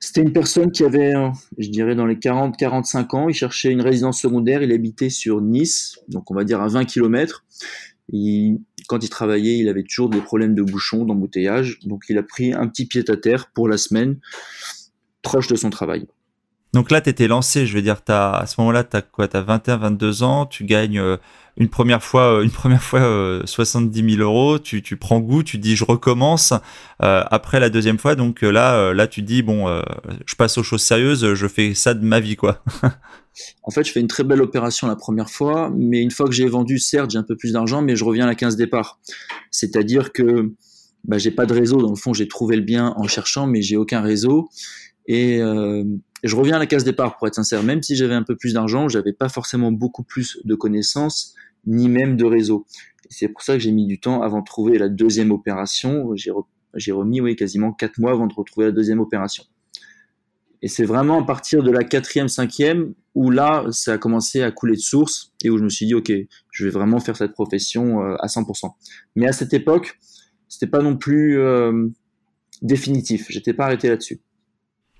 [0.00, 1.14] C'était une personne qui avait,
[1.58, 3.28] je dirais, dans les 40-45 ans.
[3.28, 4.62] Il cherchait une résidence secondaire.
[4.62, 7.44] Il habitait sur Nice, donc on va dire à 20 km.
[8.88, 11.78] quand il travaillait, il avait toujours des problèmes de bouchons, d'embouteillage.
[11.84, 14.18] Donc il a pris un petit pied à terre pour la semaine,
[15.22, 16.06] proche de son travail.
[16.76, 19.36] Donc là, tu étais lancé, je veux dire, à ce moment-là, tu as quoi Tu
[19.38, 21.16] as 21, 22 ans, tu gagnes euh,
[21.56, 23.00] une première fois, euh, une première fois
[23.46, 26.52] 70 euh, 000 euros, tu, tu, prends goût, tu dis je recommence.
[26.98, 29.66] après la deuxième fois, donc là, là, tu dis bon,
[30.26, 32.62] je passe aux choses sérieuses, je fais ça de ma vie, quoi.
[33.62, 36.32] en fait, je fais une très belle opération la première fois, mais une fois que
[36.32, 39.00] j'ai vendu, certes, j'ai un peu plus d'argent, mais je reviens à la 15 départ.
[39.50, 40.52] C'est-à-dire que
[41.04, 41.80] bah, j'ai pas de réseau.
[41.80, 44.50] Dans le fond, j'ai trouvé le bien en cherchant, mais j'ai aucun réseau.
[45.08, 45.38] Et
[46.22, 48.54] je reviens à la case départ pour être sincère, même si j'avais un peu plus
[48.54, 51.34] d'argent, j'avais pas forcément beaucoup plus de connaissances,
[51.66, 52.66] ni même de réseau.
[53.08, 56.14] C'est pour ça que j'ai mis du temps avant de trouver la deuxième opération.
[56.74, 59.44] J'ai remis oui, quasiment quatre mois avant de retrouver la deuxième opération.
[60.62, 64.50] Et c'est vraiment à partir de la quatrième, cinquième où là, ça a commencé à
[64.50, 66.12] couler de source et où je me suis dit, OK,
[66.50, 68.72] je vais vraiment faire cette profession euh, à 100%.
[69.14, 69.98] Mais à cette époque,
[70.48, 71.88] c'était pas non plus euh,
[72.62, 73.26] définitif.
[73.30, 74.20] J'étais pas arrêté là-dessus.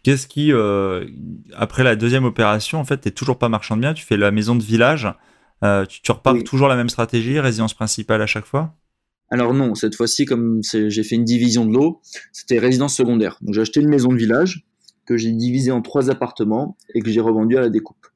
[0.07, 1.05] Qu'est-ce qui, euh,
[1.53, 4.31] après la deuxième opération, en fait, t'es toujours pas marchand de biens, tu fais la
[4.31, 5.13] maison de village,
[5.65, 8.77] euh, tu, repars toujours la même stratégie, résidence principale à chaque fois?
[9.31, 13.37] Alors non, cette fois-ci, comme j'ai fait une division de l'eau, c'était résidence secondaire.
[13.41, 14.65] Donc j'ai acheté une maison de village
[15.07, 18.07] que j'ai divisée en trois appartements et que j'ai revendu à la découpe.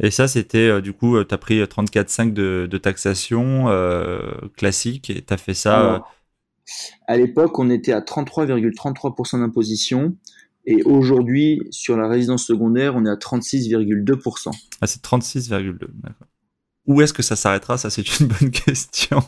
[0.00, 3.66] Et ça, c'était euh, du coup, tu as pris 34,5 de, de taxation
[4.56, 6.06] classique et tu as fait ça.
[7.06, 10.16] à l'époque, on était à 33,33% d'imposition
[10.66, 14.50] Et aujourd'hui, sur la résidence secondaire, on est à 36,2%.
[14.80, 16.26] Ah, c'est 36,2, d'accord.
[16.86, 17.78] Où est-ce que ça s'arrêtera?
[17.78, 19.22] Ça, c'est une bonne question.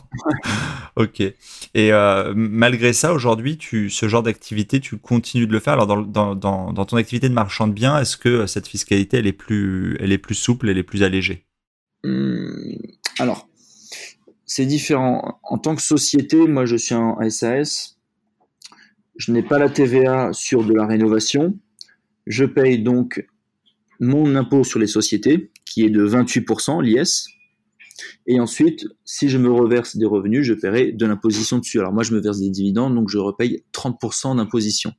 [0.95, 1.21] ok.
[1.21, 1.33] Et
[1.93, 5.73] euh, malgré ça, aujourd'hui, tu, ce genre d'activité, tu continues de le faire?
[5.73, 9.17] Alors, dans, dans, dans, dans ton activité de marchand de biens, est-ce que cette fiscalité,
[9.17, 11.45] elle est plus, elle est plus souple, elle est plus allégée?
[12.03, 12.77] Hum,
[13.17, 13.49] Alors,
[14.45, 15.39] c'est différent.
[15.43, 17.96] En tant que société, moi, je suis un SAS.
[19.17, 21.57] Je n'ai pas la TVA sur de la rénovation.
[22.25, 23.25] Je paye donc
[23.99, 27.27] mon impôt sur les sociétés, qui est de 28%, l'IS.
[28.27, 31.79] Et ensuite, si je me reverse des revenus, je paierai de l'imposition dessus.
[31.79, 34.93] Alors moi, je me verse des dividendes, donc je repaye 30% d'imposition.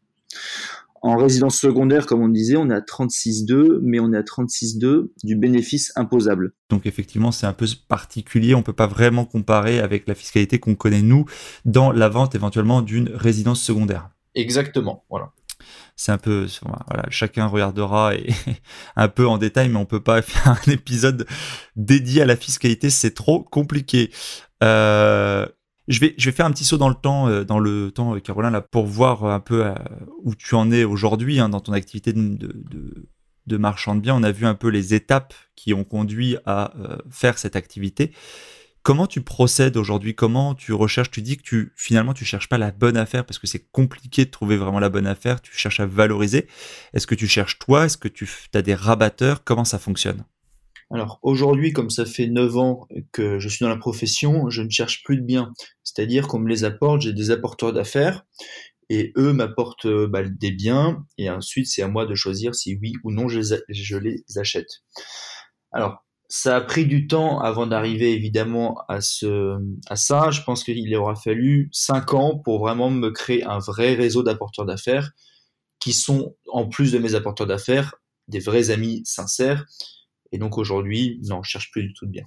[1.03, 5.11] En résidence secondaire, comme on disait, on est à 36,2, mais on est à 36,2
[5.23, 6.53] du bénéfice imposable.
[6.71, 8.55] Donc effectivement, c'est un peu particulier.
[8.55, 11.25] On peut pas vraiment comparer avec la fiscalité qu'on connaît nous
[11.65, 14.11] dans la vente éventuellement d'une résidence secondaire.
[14.35, 15.05] Exactement.
[15.11, 15.33] Voilà
[15.97, 18.29] c'est un peu voilà chacun regardera et
[18.97, 21.27] un peu en détail mais on peut pas faire un épisode
[21.77, 24.11] dédié à la fiscalité c'est trop compliqué
[24.63, 25.47] euh,
[25.89, 28.53] je vais, faire un petit saut dans le temps, euh, dans le temps, euh, Caroline,
[28.53, 29.73] là, pour voir un peu
[30.23, 34.15] où tu en es aujourd'hui hein, dans ton activité de, marchand de biens.
[34.15, 36.73] On a vu un peu les étapes qui ont conduit à
[37.11, 38.13] faire cette activité.
[38.83, 40.15] Comment tu procèdes aujourd'hui?
[40.15, 41.11] Comment tu recherches?
[41.11, 44.25] Tu dis que tu finalement tu cherches pas la bonne affaire parce que c'est compliqué
[44.25, 45.41] de trouver vraiment la bonne affaire.
[45.43, 46.47] Tu cherches à valoriser.
[46.95, 47.87] Est-ce que tu cherches toi?
[47.87, 49.45] Est-ce que tu as des rabatteurs?
[49.45, 50.25] Comment ça fonctionne?
[50.91, 54.71] Alors aujourd'hui, comme ça fait 9 ans que je suis dans la profession, je ne
[54.71, 55.53] cherche plus de biens.
[55.85, 58.25] C'est-à-dire qu'on me les apporte, j'ai des apporteurs d'affaires
[58.89, 62.79] et eux m'apportent euh, bah, des biens et ensuite c'est à moi de choisir si
[62.81, 64.69] oui ou non je les achète.
[65.73, 70.31] Alors ça a pris du temps avant d'arriver évidemment à ce à ça.
[70.31, 74.67] Je pense qu'il aura fallu cinq ans pour vraiment me créer un vrai réseau d'apporteurs
[74.67, 75.11] d'affaires
[75.81, 77.95] qui sont en plus de mes apporteurs d'affaires
[78.29, 79.65] des vrais amis sincères.
[80.33, 82.25] Et donc aujourd'hui, non, je cherche plus du tout de bien.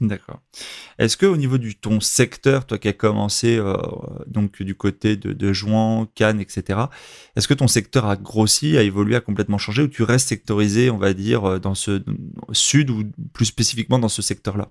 [0.00, 0.40] D'accord.
[0.98, 3.76] Est-ce que au niveau du ton secteur, toi qui as commencé euh,
[4.26, 6.80] donc du côté de, de Jouan, Cannes, etc.,
[7.34, 10.90] est-ce que ton secteur a grossi, a évolué, a complètement changé, ou tu restes sectorisé,
[10.90, 12.04] on va dire, euh, dans ce
[12.52, 14.70] sud ou plus spécifiquement dans ce secteur-là?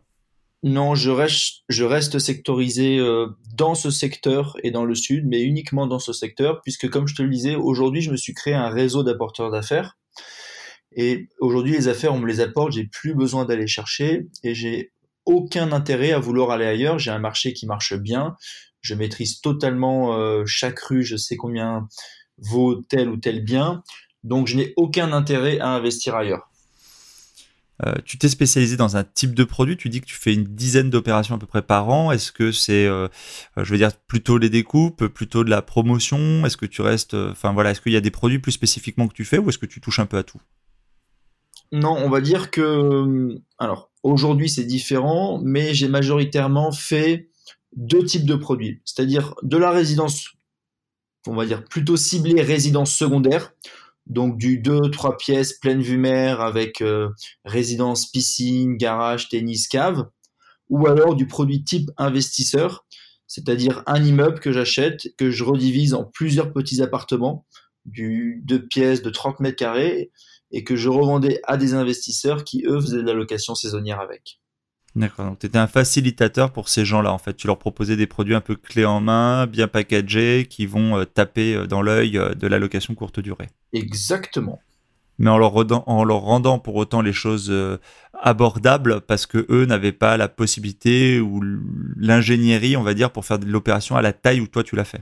[0.63, 5.42] Non, je reste, je reste sectorisé euh, dans ce secteur et dans le sud, mais
[5.42, 8.54] uniquement dans ce secteur, puisque comme je te le disais, aujourd'hui, je me suis créé
[8.54, 9.98] un réseau d'apporteurs d'affaires.
[11.00, 14.92] Et aujourd'hui, les affaires, on me les apporte, j'ai plus besoin d'aller chercher et j'ai
[15.26, 16.98] aucun intérêt à vouloir aller ailleurs.
[16.98, 18.36] J'ai un marché qui marche bien.
[18.82, 21.04] Je maîtrise totalement euh, chaque rue.
[21.04, 21.88] Je sais combien
[22.40, 23.84] vaut tel ou tel bien.
[24.24, 26.50] Donc, je n'ai aucun intérêt à investir ailleurs.
[27.86, 29.78] Euh, tu t'es spécialisé dans un type de produit.
[29.78, 32.12] Tu dis que tu fais une dizaine d'opérations à peu près par an.
[32.12, 33.08] Est-ce que c'est, euh,
[33.56, 36.44] je veux dire, plutôt les découpes, plutôt de la promotion?
[36.44, 39.14] Est-ce que tu restes, enfin voilà, est-ce qu'il y a des produits plus spécifiquement que
[39.14, 40.42] tu fais ou est-ce que tu touches un peu à tout?
[41.72, 47.30] Non, on va dire que, alors, Aujourd'hui, c'est différent, mais j'ai majoritairement fait
[47.76, 50.30] deux types de produits, c'est-à-dire de la résidence,
[51.28, 53.52] on va dire plutôt ciblée résidence secondaire,
[54.06, 57.10] donc du 2-3 pièces pleine vue mer avec euh,
[57.44, 60.08] résidence piscine, garage, tennis, cave,
[60.70, 62.86] ou alors du produit type investisseur,
[63.28, 67.46] c'est-à-dire un immeuble que j'achète, que je redivise en plusieurs petits appartements,
[67.84, 70.12] du 2 pièces de 30 mètres carrés,
[70.52, 74.40] et que je revendais à des investisseurs qui, eux, faisaient de la location saisonnière avec.
[74.98, 77.36] D'accord, donc tu étais un facilitateur pour ces gens-là, en fait.
[77.36, 81.06] Tu leur proposais des produits un peu clés en main, bien packagés, qui vont euh,
[81.06, 83.46] taper euh, dans l'œil euh, de la location courte durée.
[83.74, 84.60] Exactement.
[85.20, 85.54] Mais en leur,
[85.88, 87.52] en leur rendant pour autant les choses
[88.14, 91.42] abordables, parce que eux n'avaient pas la possibilité ou
[91.96, 94.86] l'ingénierie, on va dire, pour faire de l'opération à la taille où toi tu l'as
[94.86, 95.02] fait.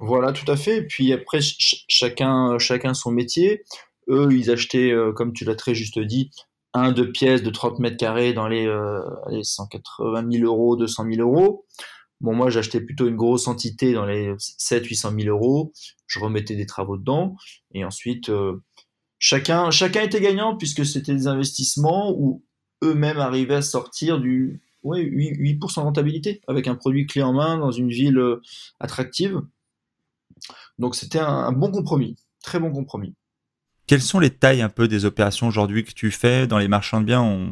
[0.00, 0.78] Voilà, tout à fait.
[0.78, 3.64] Et puis après, chacun, chacun son métier.
[4.08, 6.30] Eux, ils achetaient, euh, comme tu l'as très juste dit,
[6.74, 8.66] un deux pièces de 30 mètres carrés dans les,
[9.42, 11.66] 180 000 euros, 200 000 euros.
[12.20, 15.72] Bon, moi, j'achetais plutôt une grosse entité dans les 7 800 000 euros.
[16.06, 17.36] Je remettais des travaux dedans.
[17.74, 18.62] Et ensuite, euh,
[19.18, 22.42] chacun, était gagnant puisque c'était des investissements où
[22.82, 27.58] eux-mêmes arrivaient à sortir du ouais, 8%, de rentabilité avec un produit clé en main
[27.58, 28.42] dans une ville euh,
[28.80, 29.40] attractive.
[30.78, 32.16] Donc, c'était un bon compromis.
[32.42, 33.14] Très bon compromis.
[33.88, 37.00] Quelles sont les tailles un peu des opérations aujourd'hui que tu fais dans les marchands
[37.00, 37.48] de biens?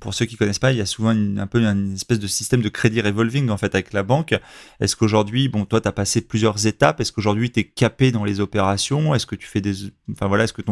[0.00, 2.62] Pour ceux qui connaissent pas, il y a souvent un peu une espèce de système
[2.62, 4.38] de crédit revolving en fait avec la banque.
[4.78, 7.00] Est-ce qu'aujourd'hui, bon, toi, tu as passé plusieurs étapes?
[7.00, 9.16] Est-ce qu'aujourd'hui, tu es capé dans les opérations?
[9.16, 10.62] Est-ce que tu fais des, enfin voilà, est-ce que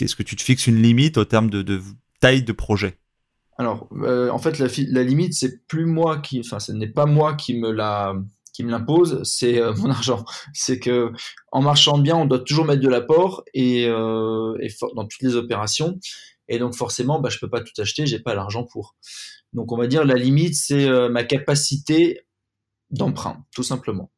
[0.00, 1.80] est-ce que tu te fixes une limite au terme de,
[2.18, 2.98] taille de projet?
[3.56, 7.06] Alors, euh, en fait, la, la limite, c'est plus moi qui, enfin, ce n'est pas
[7.06, 8.16] moi qui me la
[8.52, 10.24] qui me l'impose, c'est euh, mon argent.
[10.52, 11.12] C'est que
[11.50, 14.56] en marchant bien, on doit toujours mettre de l'apport et, euh,
[14.94, 15.98] dans toutes les opérations.
[16.48, 18.96] Et donc forcément, bah, je peux pas tout acheter, j'ai pas l'argent pour.
[19.52, 22.20] Donc on va dire la limite, c'est euh, ma capacité
[22.90, 24.10] d'emprunt, tout simplement.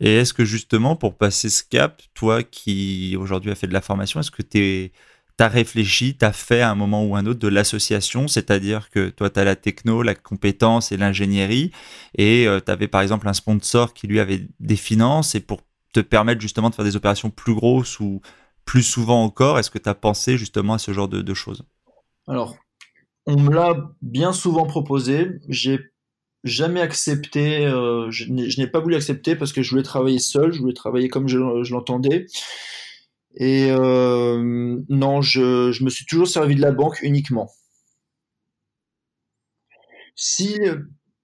[0.00, 3.80] Et est-ce que justement, pour passer ce cap, toi qui aujourd'hui a fait de la
[3.80, 4.92] formation, est-ce que tu es
[5.38, 8.90] tu as réfléchi, tu as fait à un moment ou un autre de l'association, c'est-à-dire
[8.90, 11.70] que toi, tu as la techno, la compétence et l'ingénierie,
[12.16, 15.60] et euh, tu avais par exemple un sponsor qui lui avait des finances, et pour
[15.92, 18.20] te permettre justement de faire des opérations plus grosses ou
[18.64, 21.62] plus souvent encore, est-ce que tu as pensé justement à ce genre de, choses?
[22.26, 22.56] Alors,
[23.26, 25.78] on me l'a bien souvent proposé, j'ai
[26.42, 30.58] jamais accepté, euh, je n'ai pas voulu accepter parce que je voulais travailler seul, je
[30.58, 31.38] voulais travailler comme je
[31.72, 32.26] l'entendais.
[33.34, 37.50] Et euh, non, je, me suis toujours servi de la banque uniquement.
[40.16, 40.58] Si,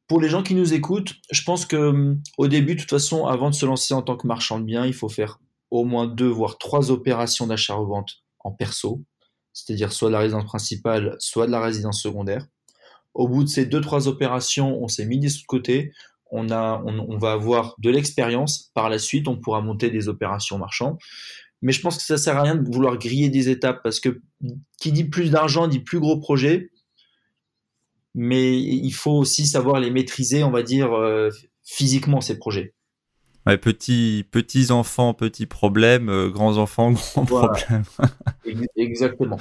[0.06, 3.50] pour les gens qui nous écoutent, je pense que au début, de toute façon, avant
[3.50, 5.40] de se lancer en tant que marchand de biens, il faut faire
[5.70, 9.02] au moins deux, voire trois opérations d'achat-revente en perso,
[9.52, 12.46] c'est-à-dire soit de la résidence principale, soit de la résidence secondaire.
[13.14, 15.92] Au bout de ces deux, trois opérations, on s'est mis de côté,
[16.30, 18.70] on, a, on va avoir de l'expérience.
[18.74, 20.98] Par la suite, on pourra monter des opérations marchands.
[21.62, 24.20] Mais je pense que ça sert à rien de vouloir griller des étapes parce que
[24.78, 26.70] qui dit plus d'argent dit plus gros projet.
[28.14, 31.30] Mais il faut aussi savoir les maîtriser, on va dire, euh,
[31.64, 32.74] physiquement, ces projets.
[33.46, 37.84] Ouais, petits, petits enfants, petits problèmes, euh, grands enfants, grands problèmes.
[38.76, 39.38] Exactement.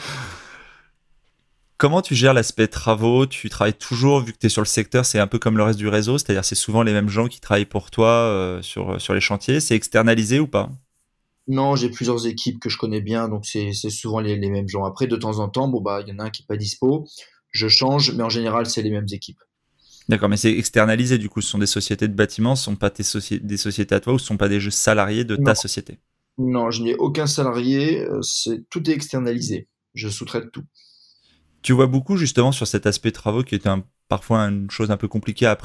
[1.77, 3.25] Comment tu gères l'aspect travaux?
[3.25, 5.63] Tu travailles toujours, vu que tu es sur le secteur, c'est un peu comme le
[5.63, 8.99] reste du réseau, c'est-à-dire c'est souvent les mêmes gens qui travaillent pour toi euh, sur,
[9.01, 9.59] sur les chantiers.
[9.59, 10.69] C'est externalisé ou pas?
[11.47, 14.85] Non, j'ai plusieurs équipes que je connais bien, donc c'est souvent les, mêmes gens.
[14.85, 16.55] Après, de temps en temps, bon bah, il y en a un qui est pas
[16.55, 17.05] dispo,
[17.49, 19.39] je change, mais en général, c'est les mêmes équipes.
[20.09, 21.41] D'accord, mais c'est externalisé du coup.
[21.41, 24.25] Ce sont des sociétés de bâtiments, ce sont pas des sociétés à toi ou ce
[24.25, 25.99] sont pas des jeux salariés de ta société?
[26.37, 28.01] Non, je n'ai aucun salarié.
[28.01, 29.67] Euh, c'est tout est externalisé.
[29.93, 30.63] Je sous-traite tout.
[31.61, 34.97] Tu vois beaucoup justement sur cet aspect travaux qui est un parfois une chose un
[34.97, 35.57] peu compliquée à,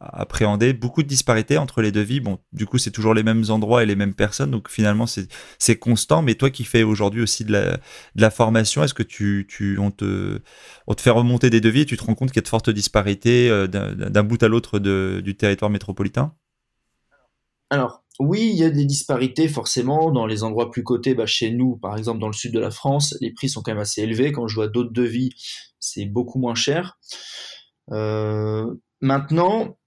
[0.00, 0.72] appréhender.
[0.72, 2.18] Beaucoup de disparités entre les devis.
[2.18, 5.78] Bon, du coup, c'est toujours les mêmes endroits et les mêmes personnes, donc finalement, c'est
[5.78, 6.20] constant.
[6.20, 7.78] Mais toi qui fais aujourd'hui aussi de
[8.16, 10.40] la, formation, est-ce que tu, tu, on, te,
[10.88, 12.48] on te fait remonter des devis et tu te rends compte qu'il y a de
[12.48, 16.34] fortes disparités euh, d'un bout à l'autre du territoire métropolitain?
[17.70, 21.14] Alors, oui, il y a des disparités forcément dans les endroits plus cotés.
[21.14, 23.70] Bah, chez nous, par exemple, dans le sud de la France, les prix sont quand
[23.70, 24.32] même assez élevés.
[24.32, 25.30] Quand je vois d'autres devis,
[25.78, 26.98] c'est beaucoup moins cher.
[27.92, 29.78] Euh, maintenant,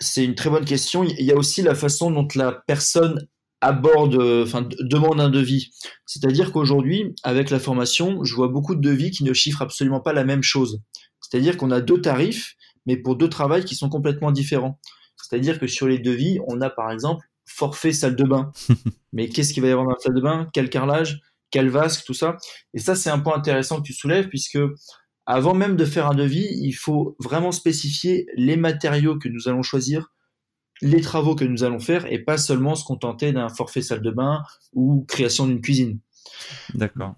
[0.00, 1.04] c'est une très bonne question.
[1.04, 3.26] Il y a aussi la façon dont la personne
[3.60, 5.70] aborde, enfin, demande un devis.
[6.06, 10.12] C'est-à-dire qu'aujourd'hui, avec la formation, je vois beaucoup de devis qui ne chiffrent absolument pas
[10.12, 10.80] la même chose.
[11.20, 12.54] C'est-à-dire qu'on a deux tarifs,
[12.86, 14.78] mais pour deux travails qui sont complètement différents.
[15.16, 18.52] C'est-à-dire que sur les devis, on a par exemple forfait salle de bain.
[19.12, 20.48] mais qu'est-ce qu'il va y avoir dans la salle de bain?
[20.52, 21.20] Quel carrelage?
[21.50, 22.04] Quel vasque?
[22.04, 22.36] Tout ça.
[22.74, 24.58] Et ça, c'est un point intéressant que tu soulèves, puisque
[25.30, 29.62] avant même de faire un devis, il faut vraiment spécifier les matériaux que nous allons
[29.62, 30.14] choisir,
[30.80, 34.10] les travaux que nous allons faire, et pas seulement se contenter d'un forfait salle de
[34.10, 36.00] bain ou création d'une cuisine.
[36.72, 37.14] D'accord.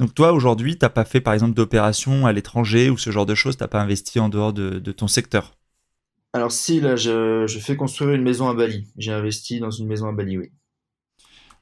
[0.00, 3.24] Donc toi, aujourd'hui, tu n'as pas fait par exemple d'opération à l'étranger ou ce genre
[3.24, 5.56] de choses, tu n'as pas investi en dehors de, ton secteur?
[6.32, 8.88] Alors si, là, je, je, fais construire une maison à Bali.
[8.98, 10.50] J'ai investi dans une maison à Bali, oui.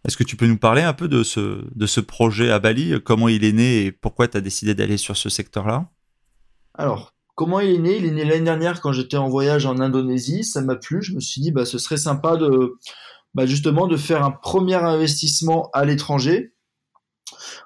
[0.04, 2.94] Est-ce que tu peux nous parler un peu de ce, de ce projet à Bali?
[3.04, 5.88] Comment il est né et pourquoi tu décidé d'aller sur ce secteur-là?
[6.74, 7.96] Alors, comment il est né?
[7.98, 10.42] Il est né l'année dernière quand j'étais en voyage en Indonésie.
[10.42, 11.02] Ça m'a plu.
[11.02, 12.78] Je me suis dit, bah, ce serait sympa de,
[13.34, 16.52] bah, justement, de faire un premier investissement à l'étranger.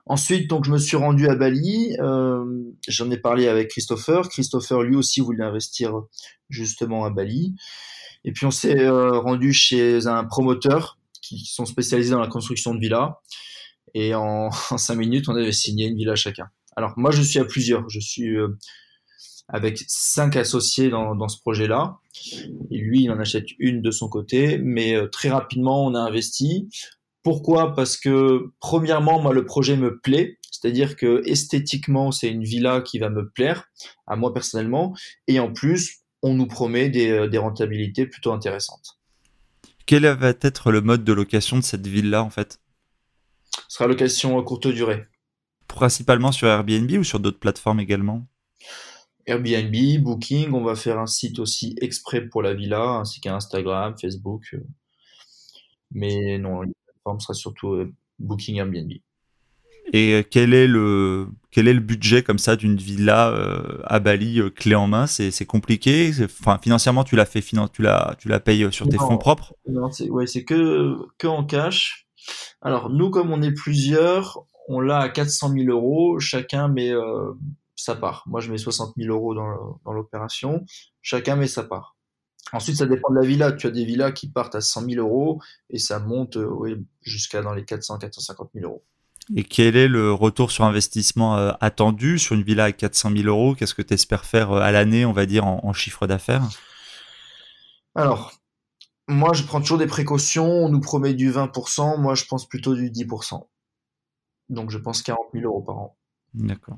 [0.04, 1.96] Ensuite, donc, je me suis rendu à Bali.
[2.00, 2.44] Euh,
[2.86, 4.28] j'en ai parlé avec Christopher.
[4.28, 5.94] Christopher, lui aussi, voulait investir
[6.50, 7.54] justement à Bali.
[8.24, 10.95] Et puis, on s'est euh, rendu chez un promoteur
[11.26, 13.14] qui sont spécialisés dans la construction de villas.
[13.94, 16.48] Et en, cinq minutes, on avait signé une villa chacun.
[16.76, 17.88] Alors moi, je suis à plusieurs.
[17.88, 18.56] Je suis euh,
[19.48, 21.98] avec cinq associés dans, ce projet-là.
[22.70, 24.58] Et lui, il en achète une de son côté.
[24.58, 26.68] Mais euh, très rapidement, on a investi.
[27.22, 27.74] Pourquoi?
[27.74, 30.38] Parce que premièrement, moi, le projet me plaît.
[30.50, 33.68] C'est-à-dire que esthétiquement, c'est une villa qui va me plaire,
[34.06, 34.94] à moi personnellement.
[35.26, 38.95] Et en plus, on nous promet des, euh, des rentabilités plutôt intéressantes.
[39.86, 42.60] Quel va être le mode de location de cette ville-là, en fait?
[43.68, 45.04] Ce sera location à courte durée.
[45.68, 48.26] Principalement sur Airbnb ou sur d'autres plateformes également?
[49.26, 53.94] Airbnb, Booking, on va faire un site aussi exprès pour la villa, ainsi qu'un Instagram,
[54.00, 54.56] Facebook.
[55.92, 58.90] Mais non, la plateforme sera surtout euh, Booking Airbnb.
[59.92, 64.40] Et quel est le, quel est le budget comme ça d'une villa euh, à Bali
[64.40, 65.06] euh, clé en main?
[65.06, 66.12] C'est compliqué?
[66.22, 69.54] Enfin, financièrement, tu la fais, tu la, tu la payes sur tes fonds propres?
[69.68, 72.08] Non, c'est ouais, que, que en cash.
[72.60, 76.18] Alors, nous, comme on est plusieurs, on l'a à 400 000 euros.
[76.18, 77.32] Chacun met euh,
[77.76, 78.24] sa part.
[78.26, 80.64] Moi, je mets 60 000 euros dans, dans l'opération.
[81.00, 81.96] Chacun met sa part.
[82.52, 83.52] Ensuite, ça dépend de la villa.
[83.52, 86.38] Tu as des villas qui partent à 100 000 euros et ça monte
[87.02, 88.84] jusqu'à dans les 400 450 000 euros.
[89.34, 93.24] Et quel est le retour sur investissement euh, attendu sur une villa à 400 000
[93.24, 93.54] euros?
[93.54, 96.44] Qu'est-ce que tu espères faire euh, à l'année, on va dire, en, chiffre d'affaires?
[97.96, 98.32] Alors,
[99.08, 100.46] moi, je prends toujours des précautions.
[100.46, 102.00] On nous promet du 20%.
[102.00, 103.42] Moi, je pense plutôt du 10%.
[104.48, 105.96] Donc, je pense 40 000 euros par an.
[106.34, 106.76] D'accord.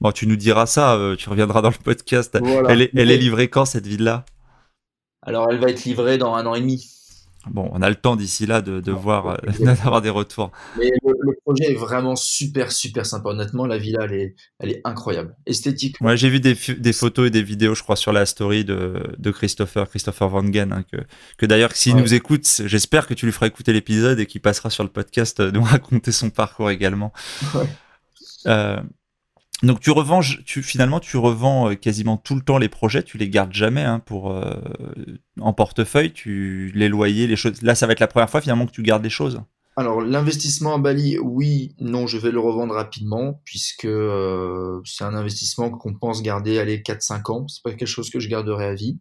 [0.00, 0.94] Bon, tu nous diras ça.
[0.94, 2.34] Euh, tu reviendras dans le podcast.
[2.68, 4.24] Elle, est, elle est livrée quand, cette villa?
[5.20, 6.90] Alors, elle va être livrée dans un an et demi.
[7.50, 10.50] Bon, on a le temps d'ici là de, voir, euh, d'avoir des retours.
[10.78, 13.30] Mais le, projet est vraiment super, super sympa.
[13.30, 15.36] Honnêtement, la villa, elle est, elle est incroyable.
[15.46, 15.96] Esthétique.
[16.00, 16.54] Ouais, j'ai vu des,
[16.92, 20.84] photos et des vidéos, je crois, sur la story de, Christopher, Christopher Van Gen, hein,
[20.90, 20.98] que,
[21.38, 24.70] que d'ailleurs, s'il nous écoute, j'espère que tu lui feras écouter l'épisode et qu'il passera
[24.70, 27.12] sur le podcast de nous raconter son parcours également.
[27.54, 27.68] Ouais.
[28.46, 28.80] Euh,
[29.62, 33.28] donc tu revends, finalement tu revends euh, quasiment tout le temps les projets, tu les
[33.28, 34.54] gardes jamais hein, pour euh,
[35.40, 37.62] en portefeuille, tu les loyers, les choses.
[37.62, 39.40] Là, ça va être la première fois finalement que tu gardes les choses.
[39.76, 45.14] Alors l'investissement à Bali, oui, non, je vais le revendre rapidement puisque euh, c'est un
[45.14, 47.48] investissement qu'on pense garder allez 4-5 ans.
[47.48, 48.98] C'est pas quelque chose que je garderai à vie.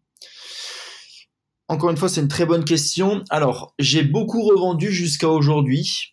[1.68, 3.24] Encore une fois, c'est une très bonne question.
[3.30, 6.13] Alors j'ai beaucoup revendu jusqu'à aujourd'hui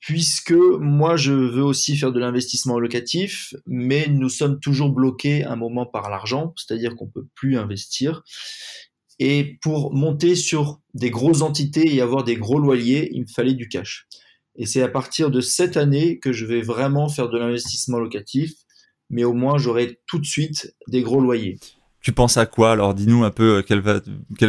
[0.00, 5.56] puisque moi je veux aussi faire de l'investissement locatif, mais nous sommes toujours bloqués un
[5.56, 8.22] moment par l'argent, c'est-à-dire qu'on peut plus investir.
[9.18, 13.54] Et pour monter sur des grosses entités et avoir des gros loyers, il me fallait
[13.54, 14.06] du cash.
[14.54, 18.52] Et c'est à partir de cette année que je vais vraiment faire de l'investissement locatif,
[19.10, 21.58] mais au moins j'aurai tout de suite des gros loyers.
[22.00, 22.94] Tu penses à quoi Alors?
[22.94, 23.80] Dis-nous un peu euh, quels,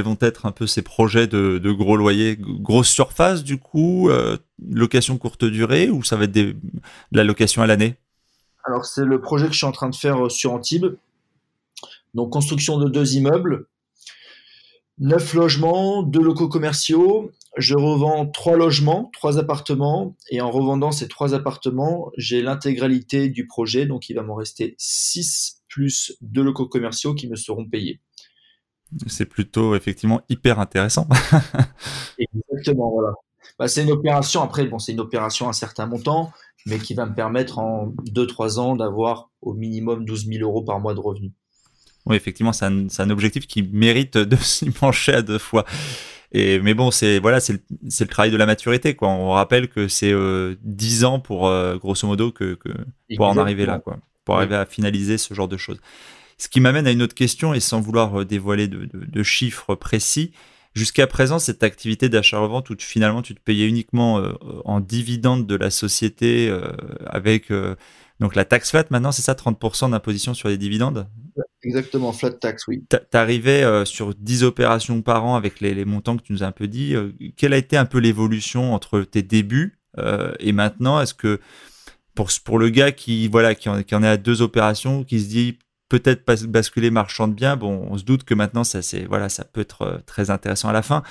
[0.01, 4.37] vont être un peu ces projets de, gros loyers, grosse surface du coup, euh,
[4.69, 6.55] location courte durée ou ça va être de
[7.11, 7.95] la location à l'année?
[8.65, 10.95] Alors c'est le projet que je suis en train de faire euh, sur Antibes.
[12.13, 13.67] Donc construction de deux immeubles,
[14.99, 17.31] neuf logements, deux locaux commerciaux.
[17.57, 23.47] Je revends trois logements, trois appartements et en revendant ces trois appartements, j'ai l'intégralité du
[23.47, 28.01] projet, donc il va m'en rester six plus deux locaux commerciaux qui me seront payés.
[29.07, 31.07] C'est plutôt effectivement hyper intéressant.
[32.19, 33.13] Exactement, voilà.
[33.57, 36.33] Bah, c'est une opération, après, bon, c'est une opération à un certain montant,
[36.65, 40.81] mais qui va me permettre en 2-3 ans d'avoir au minimum 12 000 euros par
[40.81, 41.31] mois de revenus.
[42.05, 45.63] Oui, effectivement, c'est un, objectif qui mérite de s'y pencher à deux fois.
[46.33, 48.95] Et, mais bon, c'est voilà, c'est le, travail de la maturité.
[48.95, 49.07] Quoi.
[49.07, 52.69] On rappelle que c'est 10 euh, ans pour, euh, grosso modo, que, que
[53.15, 53.79] pour en arriver là.
[53.79, 53.97] Quoi
[54.29, 55.79] pour arriver à finaliser ce genre de choses.
[56.37, 60.33] Ce qui m'amène à une autre question, et sans vouloir euh, dévoiler de, chiffres précis,
[60.75, 64.33] jusqu'à présent, cette activité d'achat-revente où finalement tu te payais uniquement euh,
[64.65, 66.61] en dividende de la société euh,
[67.07, 67.51] avec
[68.19, 71.07] donc la taxe flat, maintenant c'est ça, 30% d'imposition sur les dividendes?
[71.63, 72.83] Exactement, flat tax, oui.
[72.87, 76.47] Tu arrivais sur 10 opérations par an avec les, les, montants que tu nous as
[76.47, 76.93] un peu dit.
[77.35, 79.79] quelle a été un peu l'évolution entre tes débuts
[80.39, 81.01] et maintenant?
[81.01, 81.39] Est-ce que
[82.19, 85.21] pour, pour le gars qui, voilà, qui en, qui en est à deux opérations, qui
[85.21, 89.29] se dit peut-être basculer marchand de biens, bon, on se doute que maintenant, ça, voilà,
[89.29, 91.01] ça peut être euh, très intéressant à la fin.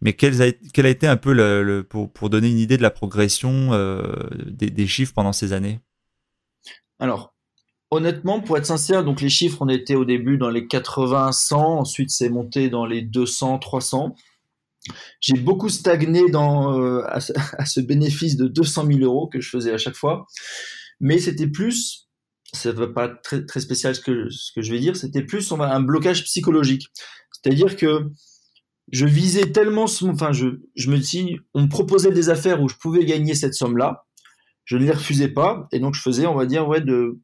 [0.00, 2.92] Mais quel a, a été un peu le, pour, pour, donner une idée de la
[2.92, 4.04] progression euh,
[4.46, 5.80] des, des, chiffres pendant ces années?
[7.00, 7.34] Alors,
[7.90, 11.78] honnêtement, pour être sincère, donc les chiffres, on était au début dans les 80, 100,
[11.80, 14.14] ensuite c'est monté dans les 200, 300.
[15.20, 19.72] J'ai beaucoup stagné dans, euh, à, ce bénéfice de 200 000 euros que je faisais
[19.72, 20.26] à chaque fois.
[21.00, 22.08] Mais c'était plus,
[22.52, 25.52] ça va pas très, très spécial ce que, ce que je vais dire, c'était plus
[25.52, 26.88] on va, un blocage psychologique.
[27.32, 28.10] C'est-à-dire que
[28.92, 32.76] je visais tellement, enfin, je, je me dis, on me proposait des affaires où je
[32.76, 34.06] pouvais gagner cette somme-là,
[34.64, 37.20] je ne les refusais pas, et donc je faisais, on va dire, ouais, de,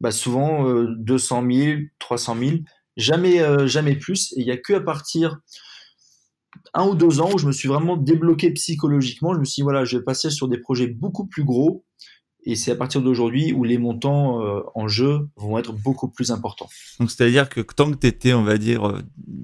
[0.00, 2.56] bah souvent 200 000, 300 000,
[2.96, 4.32] jamais, euh, jamais plus.
[4.32, 5.38] Et il y a que à partir
[6.74, 9.34] un ou deux ans où je me suis vraiment débloqué psychologiquement.
[9.34, 11.84] Je me suis dit, voilà, je vais passer sur des projets beaucoup plus gros.
[12.46, 16.30] Et c'est à partir d'aujourd'hui où les montants euh, en jeu vont être beaucoup plus
[16.30, 16.68] importants.
[17.00, 19.00] Donc, c'est-à-dire que tant que tu étais, on va dire, euh,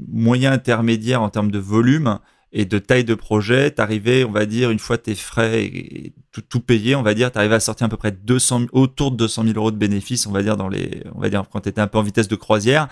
[0.08, 2.18] moyen intermédiaire en termes de volume
[2.52, 6.12] et de taille de projet, tu arrivais, on va dire, une fois tes frais et
[6.48, 9.16] tout, payer, on va dire, tu arrives à sortir à peu près 200, autour de
[9.16, 11.68] 200 000 euros de bénéfices, on va dire, dans les, on va dire, quand tu
[11.68, 12.88] étais un peu en vitesse de croisière.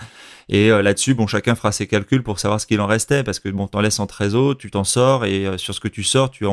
[0.49, 3.41] Et euh, là-dessus, bon, chacun fera ses calculs pour savoir ce qu'il en restait, parce
[3.41, 6.05] que bon, t'en laisses en trésor, tu t'en sors, et euh, sur ce que tu
[6.05, 6.47] sors, tu,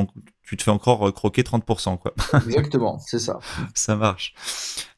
[0.43, 2.14] tu te fais encore croquer 30%, quoi.
[2.45, 3.39] Exactement, c'est ça.
[3.76, 4.34] ça marche.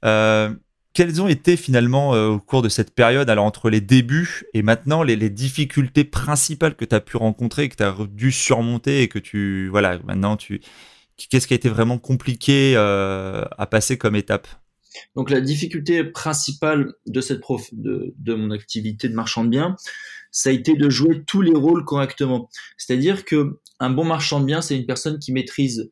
[0.05, 0.53] Euh,
[0.97, 5.03] quelles ont été finalement au cours de cette période, alors entre les débuts et maintenant,
[5.03, 9.07] les, les difficultés principales que tu as pu rencontrer, que tu as dû surmonter et
[9.07, 10.59] que tu, voilà, maintenant tu,
[11.17, 14.47] Qu'est-ce qui a été vraiment compliqué euh, à passer comme étape?
[15.15, 19.75] Donc la difficulté principale de cette prof, de, mon activité de marchand de biens,
[20.31, 22.49] ça a été de jouer tous les rôles correctement.
[22.77, 25.89] C'est-à-dire que un bon marchand de biens, c'est une personne qui maîtrise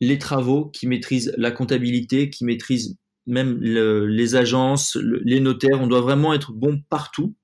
[0.00, 2.96] les travaux, qui maîtrise la comptabilité, qui maîtrise
[3.26, 5.80] même les agences, les notaires.
[5.80, 7.34] On doit vraiment être bon partout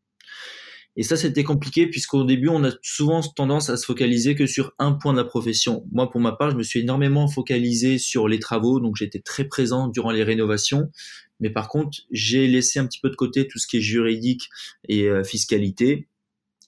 [0.97, 4.75] et ça, c'était compliqué puisqu'au début, on a souvent tendance à se focaliser que sur
[4.79, 5.87] un point de la profession.
[5.93, 9.45] Moi, pour ma part, je me suis énormément focalisé sur les travaux, donc j'étais très
[9.45, 10.91] présent durant les rénovations.
[11.39, 14.51] Mais par contre, j'ai laissé un petit peu de côté tout ce qui est juridique
[14.89, 16.09] et euh, fiscalité.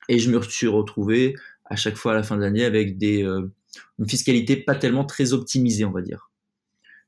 [0.09, 1.35] Et je me suis retrouvé
[1.67, 3.53] à chaque fois à la fin de l'année avec des, euh,
[3.99, 6.32] une fiscalité pas tellement très optimisée, on va dire.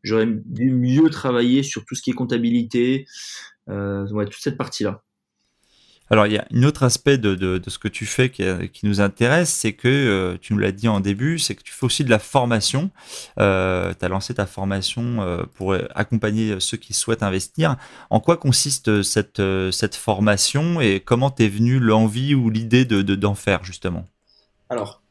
[0.04, 3.06] J'aurais dû mieux travailler sur tout ce qui est comptabilité,
[3.68, 5.02] euh, ouais, toute cette partie-là.
[6.10, 8.44] Alors, il y a un autre aspect de, ce que tu fais qui,
[8.82, 11.86] nous intéresse, c'est que, euh, tu nous l'as dit en début, c'est que tu fais
[11.86, 12.90] aussi de la formation.
[13.38, 17.76] Euh, tu as lancé ta formation euh, pour accompagner ceux qui souhaitent investir.
[18.10, 19.42] En quoi consiste cette,
[19.72, 24.04] cette formation et comment t'es venu l'envie ou l'idée d'en de, d'en faire, justement?
[24.68, 25.02] Alors,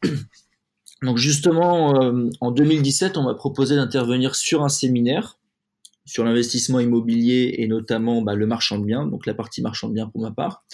[1.04, 1.94] donc justement,
[2.40, 5.38] en 2017, on m'a proposé d'intervenir sur un séminaire
[6.06, 9.94] sur l'investissement immobilier et notamment bah, le marchand de biens, donc la partie marchand de
[9.94, 10.64] biens pour ma part.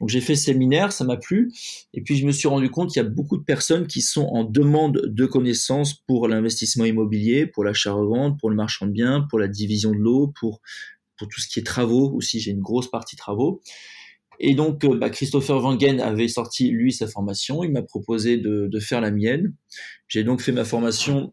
[0.00, 1.52] Donc j'ai fait séminaire, ça m'a plu,
[1.92, 4.26] et puis je me suis rendu compte qu'il y a beaucoup de personnes qui sont
[4.26, 9.40] en demande de connaissances pour l'investissement immobilier, pour l'achat-revente, pour le marchand de biens, pour
[9.40, 10.60] la division de l'eau, pour
[11.16, 13.60] tout ce qui est travaux aussi, j'ai une grosse partie travaux.
[14.38, 18.68] Et donc euh, bah, Christopher Wangen avait sorti lui sa formation, il m'a proposé de,
[18.68, 19.54] de faire la mienne.
[20.06, 21.32] J'ai donc fait ma formation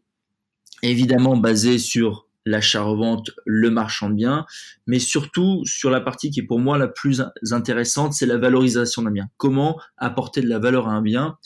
[0.81, 4.45] évidemment basée sur l'achat-revente, le marchand de biens,
[4.85, 9.01] mais surtout sur la partie qui est pour moi la plus intéressante, c'est la valorisation
[9.01, 9.29] d'un bien.
[9.37, 11.37] Comment apporter de la valeur à un bien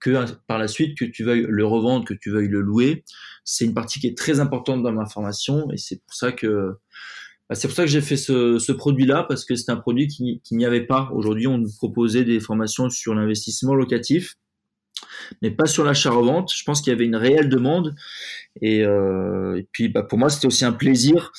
[0.00, 3.04] que par la suite, que tu veuilles le revendre, que tu veuilles le louer.
[3.44, 6.78] C'est une partie qui est très importante dans ma formation et c'est pour ça que
[7.54, 10.40] c'est pour ça que j'ai fait ce, ce produit-là parce que c'est un produit qui,
[10.44, 11.10] qui n'y avait pas.
[11.12, 14.36] Aujourd'hui, on nous proposait des formations sur l'investissement locatif
[15.42, 16.52] mais pas sur l'achat-revente.
[16.54, 17.94] Je pense qu'il y avait une réelle demande.
[18.60, 21.32] Et, euh, et puis, bah, pour moi, c'était aussi un plaisir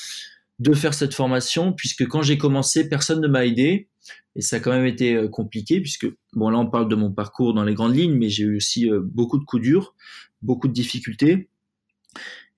[0.59, 3.89] de faire cette formation, puisque quand j'ai commencé, personne ne m'a aidé.
[4.36, 7.12] Et ça a quand même été euh, compliqué, puisque, bon, là, on parle de mon
[7.12, 9.95] parcours dans les grandes lignes, mais j'ai eu aussi euh, beaucoup de coups durs,
[10.41, 11.49] beaucoup de difficultés.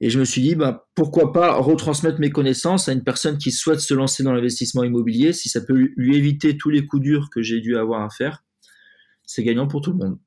[0.03, 3.51] Et je me suis dit, bah, pourquoi pas retransmettre mes connaissances à une personne qui
[3.53, 7.29] souhaite se lancer dans l'investissement immobilier, si ça peut lui éviter tous les coups durs
[7.29, 8.43] que j'ai dû avoir à faire.
[9.25, 10.19] C'est gagnant pour tout le monde.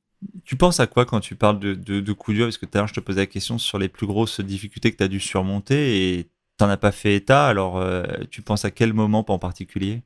[0.44, 2.46] Tu penses à quoi quand tu parles de, de, coups durs?
[2.46, 4.92] Parce que tout à l'heure, je te posais la question sur les plus grosses difficultés
[4.92, 7.46] que tu as dû surmonter et tu n'en as pas fait état.
[7.46, 10.04] Alors, euh, tu penses à quel moment en particulier?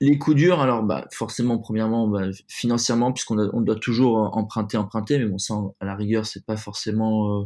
[0.00, 5.18] Les coups durs, alors bah, forcément, premièrement, bah, financièrement, puisqu'on on doit toujours emprunter, emprunter,
[5.18, 7.44] mais bon, ça, à la rigueur, c'est pas forcément euh,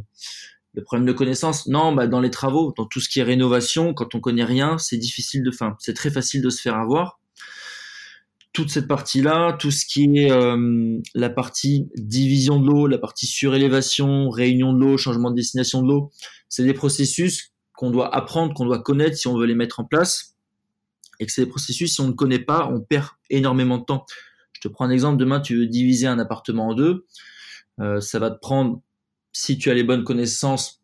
[0.73, 1.67] le problème de connaissance.
[1.67, 4.77] Non, bah, dans les travaux, dans tout ce qui est rénovation, quand on connaît rien,
[4.77, 7.19] c'est difficile de, fin, c'est très facile de se faire avoir
[8.53, 13.27] toute cette partie-là, tout ce qui est euh, la partie division de l'eau, la partie
[13.27, 16.11] surélévation, réunion de l'eau, changement de destination de l'eau,
[16.49, 19.85] c'est des processus qu'on doit apprendre, qu'on doit connaître si on veut les mettre en
[19.85, 20.35] place.
[21.19, 24.05] Et que c'est des processus, si on ne connaît pas, on perd énormément de temps.
[24.53, 27.05] Je te prends un exemple, demain tu veux diviser un appartement en deux,
[27.79, 28.81] euh, ça va te prendre,
[29.39, 30.81] si tu as les bonnes connaissances,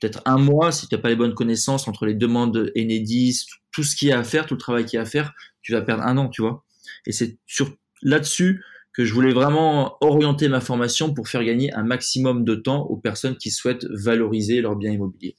[0.00, 3.84] peut-être un mois, si tu n'as pas les bonnes connaissances entre les demandes Enedis, tout
[3.84, 5.70] ce qu'il y a à faire, tout le travail qu'il y a à faire, tu
[5.70, 6.64] vas perdre un an, tu vois.
[7.06, 11.84] Et c'est sur là-dessus que je voulais vraiment orienter ma formation pour faire gagner un
[11.84, 15.36] maximum de temps aux personnes qui souhaitent valoriser leurs biens immobiliers.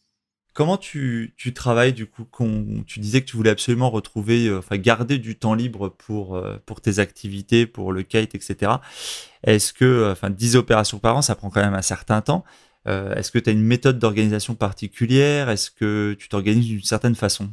[0.54, 2.26] Comment tu, travailles du coup
[2.86, 6.58] Tu disais que tu voulais absolument retrouver, euh, enfin garder du temps libre pour, euh,
[6.84, 8.74] tes activités, pour le kite, etc.
[9.44, 12.44] Est-ce que, euh, enfin 10 opérations par an, ça prend quand même un certain temps.
[12.86, 15.50] Est-ce que tu as une méthode d'organisation particulière?
[15.50, 17.52] Est-ce que tu t'organises d'une certaine façon?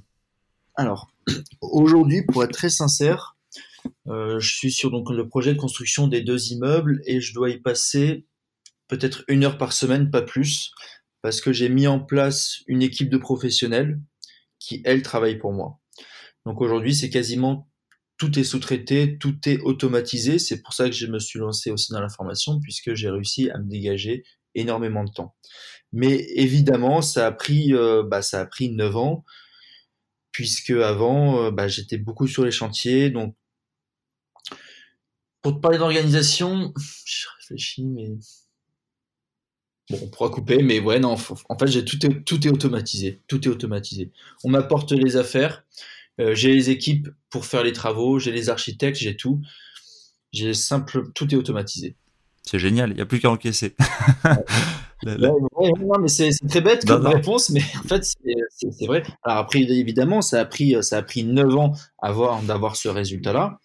[0.74, 1.10] Alors,
[1.60, 3.36] aujourd'hui, pour être très sincère,
[4.06, 8.24] je suis sur le projet de construction des deux immeubles et je dois y passer
[8.88, 10.72] peut-être une heure par semaine, pas plus,
[11.22, 14.00] parce que j'ai mis en place une équipe de professionnels
[14.58, 15.80] qui, elles, travaillent pour moi.
[16.46, 17.68] Donc aujourd'hui, c'est quasiment
[18.16, 20.38] tout est sous-traité, tout est automatisé.
[20.38, 23.58] C'est pour ça que je me suis lancé aussi dans l'information, puisque j'ai réussi à
[23.58, 25.36] me dégager énormément de temps.
[25.92, 29.24] Mais évidemment, ça a pris, euh, bah, ça a pris 9 ans,
[30.32, 33.10] puisque avant, euh, bah, j'étais beaucoup sur les chantiers.
[33.10, 33.36] Donc,
[35.40, 36.72] pour te parler d'organisation,
[37.04, 38.08] je réfléchis, mais
[39.90, 41.16] Bon, on pourra couper, mais ouais, non,
[41.48, 43.22] en fait, j'ai tout, est, tout est automatisé.
[43.26, 44.10] Tout est automatisé.
[44.44, 45.64] On m'apporte les affaires,
[46.20, 49.40] euh, j'ai les équipes pour faire les travaux, j'ai les architectes, j'ai tout.
[50.32, 51.96] J'ai simple, tout est automatisé.
[52.42, 53.74] C'est génial, il n'y a plus qu'à encaisser.
[55.06, 59.02] non, mais c'est très bête comme réponse, mais en fait, c'est vrai.
[59.22, 61.72] Alors après, évidemment, ça a pris, ça a pris 9 ans
[62.46, 63.58] d'avoir ce résultat-là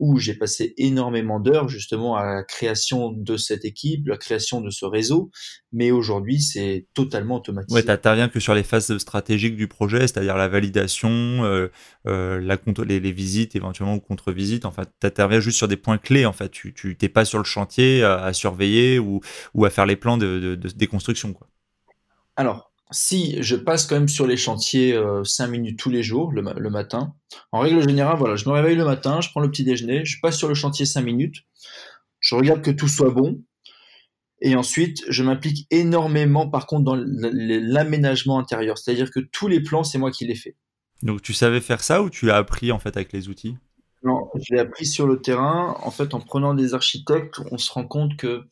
[0.00, 4.70] où j'ai passé énormément d'heures justement à la création de cette équipe, la création de
[4.70, 5.30] ce réseau,
[5.72, 7.74] mais aujourd'hui c'est totalement automatisé.
[7.74, 11.68] Ouais, tu n'interviens que sur les phases stratégiques du projet, c'est-à-dire la validation, euh,
[12.06, 15.98] euh, la, les, les, visites éventuellement ou contre-visites, enfin tu interviens juste sur des points
[15.98, 19.20] clés en fait, tu n'es pas sur le chantier à, surveiller ou,
[19.54, 21.34] ou, à faire les plans de, de, de déconstruction.
[21.34, 21.46] Quoi.
[22.36, 26.32] Alors, si je passe quand même sur les chantiers euh, 5 minutes tous les jours,
[26.32, 27.14] le, matin,
[27.52, 30.18] en règle générale, voilà, je me réveille le matin, je prends le petit déjeuner, je
[30.20, 31.36] passe sur le chantier 5 minutes,
[32.18, 33.42] je regarde que tout soit bon,
[34.42, 38.78] et ensuite, je m'implique énormément, par contre, dans l'aménagement intérieur.
[38.78, 40.56] C'est-à-dire que tous les plans, c'est moi qui les fais.
[41.02, 43.56] Donc, tu savais faire ça ou tu l'as appris, en fait, avec les outils?
[44.02, 45.76] Non, je l'ai appris sur le terrain.
[45.82, 48.44] En fait, en prenant des architectes, on se rend compte qu'il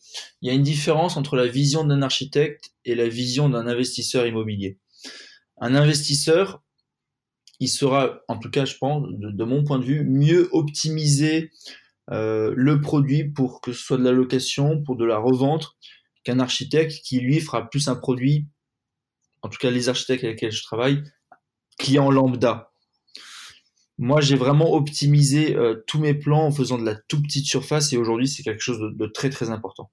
[0.42, 4.78] y a une différence entre la vision d'un architecte et la vision d'un investisseur immobilier.
[5.58, 6.62] Un investisseur,
[7.60, 11.50] il sera, en tout cas, je pense, de, mon point de vue, mieux optimiser
[12.10, 15.76] euh, le produit pour que ce soit de la location, pour de la revente,
[16.24, 18.46] qu'un architecte qui, lui, fera plus un produit,
[19.40, 21.02] en tout cas les architectes avec lesquels je travaille,
[21.78, 22.67] client lambda.
[23.98, 27.92] Moi, j'ai vraiment optimisé euh, tous mes plans en faisant de la toute petite surface
[27.92, 29.90] et aujourd'hui, c'est quelque chose de, très très important.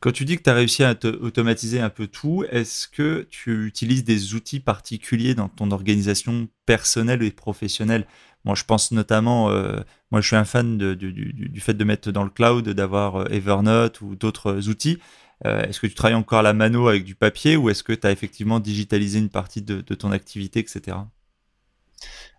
[0.00, 3.66] Quand tu dis que tu as réussi à automatiser un peu tout, est-ce que tu
[3.66, 8.06] utilises des outils particuliers dans ton organisation personnelle et professionnelle?
[8.44, 9.80] Moi, je pense notamment, euh,
[10.10, 14.00] moi je suis un fan du, fait de mettre dans le cloud, d'avoir euh, Evernote
[14.00, 14.98] ou d'autres outils.
[15.44, 18.06] est-ce que tu travailles encore à la mano avec du papier ou est-ce que tu
[18.06, 20.96] as effectivement digitalisé une partie de ton activité, etc.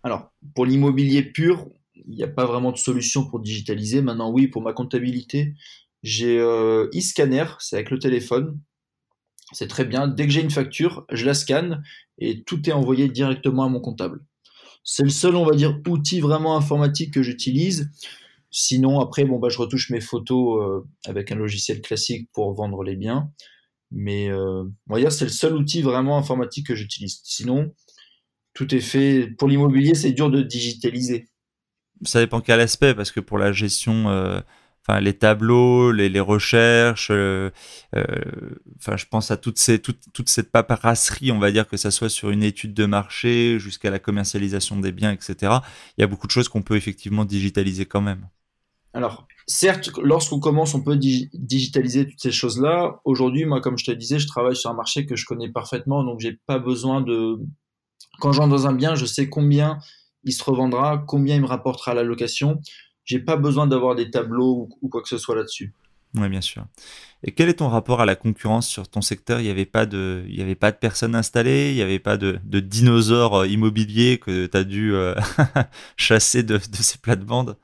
[0.06, 4.04] Alors, pour l'immobilier pur, il n'y a pas vraiment de solution pour digitaliser.
[4.04, 5.56] Maintenant, oui, pour ma comptabilité,
[6.04, 8.60] j'ai euh, e-scanner, c'est avec le téléphone.
[9.52, 10.08] C'est très bien.
[10.08, 11.84] Dès que j'ai une facture, je la scanne
[12.20, 14.24] et tout est envoyé directement à mon comptable.
[14.84, 17.90] C'est le seul, on va dire, outil vraiment informatique que j'utilise.
[18.52, 22.84] Sinon, après, bon, bah, je retouche mes photos euh, avec un logiciel classique pour vendre
[22.84, 23.32] les biens.
[23.90, 27.22] Mais euh, on va dire c'est le seul outil vraiment informatique que j'utilise.
[27.24, 27.74] Sinon,
[28.56, 29.28] tout est fait.
[29.38, 31.28] Pour l'immobilier, c'est dur de digitaliser.
[32.04, 34.40] Ça dépend quel aspect, parce que pour la gestion, euh,
[34.82, 37.52] enfin les tableaux, les, recherches, euh,
[37.96, 38.04] euh,
[38.78, 41.92] enfin je pense à toutes ces, toute, toute cette paperasserie, on va dire que ça
[41.92, 45.60] soit sur une étude de marché jusqu'à la commercialisation des biens, etc.
[45.98, 48.28] Il y a beaucoup de choses qu'on peut effectivement digitaliser quand même.
[48.94, 53.02] Alors, certes, lorsqu'on commence, on peut digitaliser toutes ces choses-là.
[53.04, 56.06] Aujourd'hui, moi, comme je te disais, je travaille sur un marché que je connais parfaitement,
[56.06, 57.38] donc j'ai pas besoin de,
[58.20, 59.80] quand j'entre dans un bien, je sais combien
[60.24, 62.60] il se revendra, combien il me rapportera la location.
[63.04, 65.74] J'ai pas besoin d'avoir des tableaux ou, quoi que ce soit là-dessus.
[66.16, 66.66] Oui, bien sûr.
[67.24, 69.40] Et quel est ton rapport à la concurrence sur ton secteur?
[69.40, 72.00] Il n'y avait, pas de, il y avait pas de personnes installées, il n'y avait
[72.00, 75.14] pas de, dinosaures euh, immobiliers que tu as dû euh,
[75.98, 77.58] chasser de, de ces plates-bandes?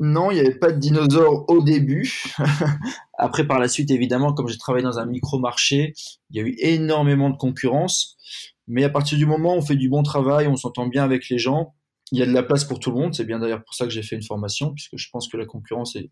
[0.00, 2.12] Non, il n'y avait pas de dinosaures au début.
[3.18, 5.94] Après, par la suite, évidemment, comme j'ai travaillé dans un micro-marché,
[6.30, 8.16] il y a eu énormément de concurrence.
[8.66, 11.28] Mais à partir du moment où on fait du bon travail, on s'entend bien avec
[11.28, 11.74] les gens,
[12.12, 13.14] il y a de la place pour tout le monde.
[13.14, 15.46] C'est bien d'ailleurs pour ça que j'ai fait une formation, puisque je pense que la
[15.46, 16.10] concurrence est,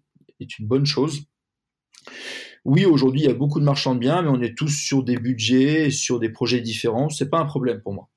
[0.59, 1.23] une bonne chose.
[2.65, 5.05] Oui, aujourd'hui, il y a beaucoup de marchands de biens, mais on est tous sur
[5.05, 7.09] des budgets, sur des projets différents.
[7.09, 8.09] C'est pas un problème pour moi.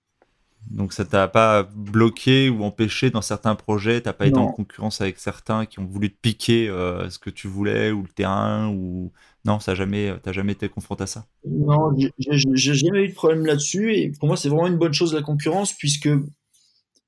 [0.72, 5.00] Donc ça t'a pas bloqué ou empêché dans certains projets, t'as pas été en concurrence
[5.00, 8.70] avec certains qui ont voulu te piquer euh, ce que tu voulais ou le terrain
[8.70, 9.12] ou
[9.46, 11.26] non, ça jamais, t'as jamais été confronté à ça?
[11.48, 15.14] Non, j'ai jamais eu de problème là-dessus et pour moi c'est vraiment une bonne chose
[15.14, 16.10] la concurrence puisque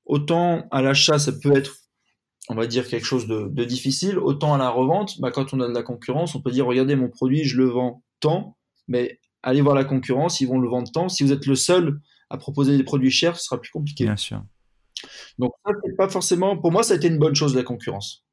[0.06, 1.74] autant à l'achat ça peut être,
[2.48, 5.68] on va dire quelque chose de, difficile, autant à la revente, bah, quand on a
[5.68, 8.56] de la concurrence, on peut dire regardez mon produit, je le vends tant,
[8.86, 11.08] mais allez voir la concurrence, ils vont le vendre tant.
[11.08, 12.00] Si vous êtes le seul
[12.30, 14.04] à proposer des produits chers, ce sera plus compliqué.
[14.04, 14.42] Bien sûr.
[15.38, 16.56] Donc ça, pas forcément.
[16.56, 18.24] Pour moi, ça a été une bonne chose la concurrence.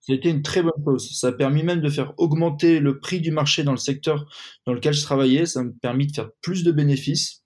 [0.00, 1.10] Ça a été une très bonne chose.
[1.18, 4.26] Ça a permis même de faire augmenter le prix du marché dans le secteur
[4.66, 5.46] dans lequel je travaillais.
[5.46, 7.42] Ça m'a permis de faire plus de bénéfices.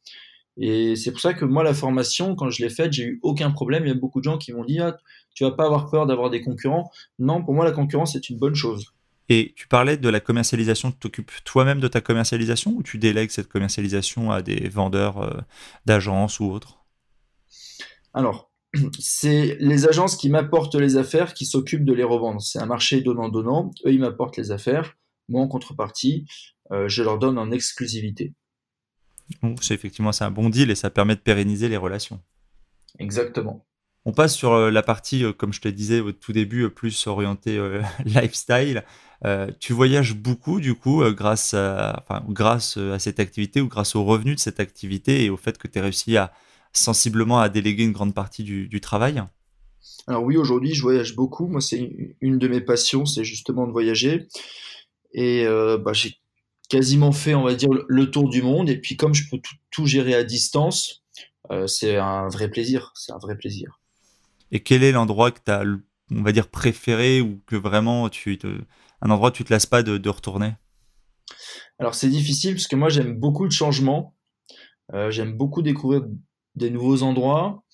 [0.57, 3.51] Et c'est pour ça que moi, la formation, quand je l'ai faite, j'ai eu aucun
[3.51, 3.85] problème.
[3.87, 4.97] Il y a beaucoup de gens qui m'ont dit ah,
[5.35, 6.91] tu vas pas avoir peur d'avoir des concurrents.
[7.18, 8.95] Non, pour moi, la concurrence, c'est une bonne chose.
[9.29, 13.31] Et tu parlais de la commercialisation, tu t'occupes toi-même de ta commercialisation ou tu délègues
[13.31, 15.41] cette commercialisation à des vendeurs euh,
[15.87, 16.85] d'agences ou autres?
[18.12, 18.53] Alors,
[18.99, 22.43] c'est les agences qui m'apportent les affaires qui s'occupent de les revendre.
[22.43, 23.70] C'est un marché donnant-donnant.
[23.87, 24.97] Eux, ils m'apportent les affaires.
[25.29, 26.27] Moi, en contrepartie,
[26.70, 28.35] euh, je leur donne en exclusivité.
[29.62, 32.20] C'est effectivement c'est un bon deal et ça permet de pérenniser les relations.
[32.99, 33.64] Exactement.
[34.07, 37.59] On passe sur euh, la partie, comme je te disais au tout début, plus orientée
[38.05, 38.84] lifestyle.
[39.24, 42.05] Euh, tu voyages beaucoup du coup euh, grâce, à,
[42.98, 45.82] cette activité ou grâce aux revenus de cette activité et au fait que tu aies
[45.82, 46.32] réussi à
[46.72, 49.22] sensiblement à déléguer une grande partie du, travail?
[50.07, 51.46] Alors oui, aujourd'hui je voyage beaucoup.
[51.46, 54.28] Moi c'est une de mes passions, c'est justement de voyager.
[55.12, 56.16] Et euh, bah, j'ai
[56.68, 58.68] quasiment fait, on va dire, le tour du monde.
[58.68, 59.38] Et puis comme je peux
[59.70, 61.02] tout, gérer à distance,
[61.66, 62.92] c'est un vrai plaisir.
[62.94, 63.78] C'est un vrai plaisir.
[64.55, 65.64] Et quel est l'endroit que tu as,
[66.12, 68.46] on va dire, préféré ou que vraiment tu te
[69.02, 70.55] un endroit où tu te lasses pas de, retourner?
[71.78, 74.16] Alors c'est difficile parce que moi j'aime beaucoup le changement.
[74.94, 76.05] Euh, j'aime beaucoup découvrir
[76.55, 77.64] des nouveaux endroits.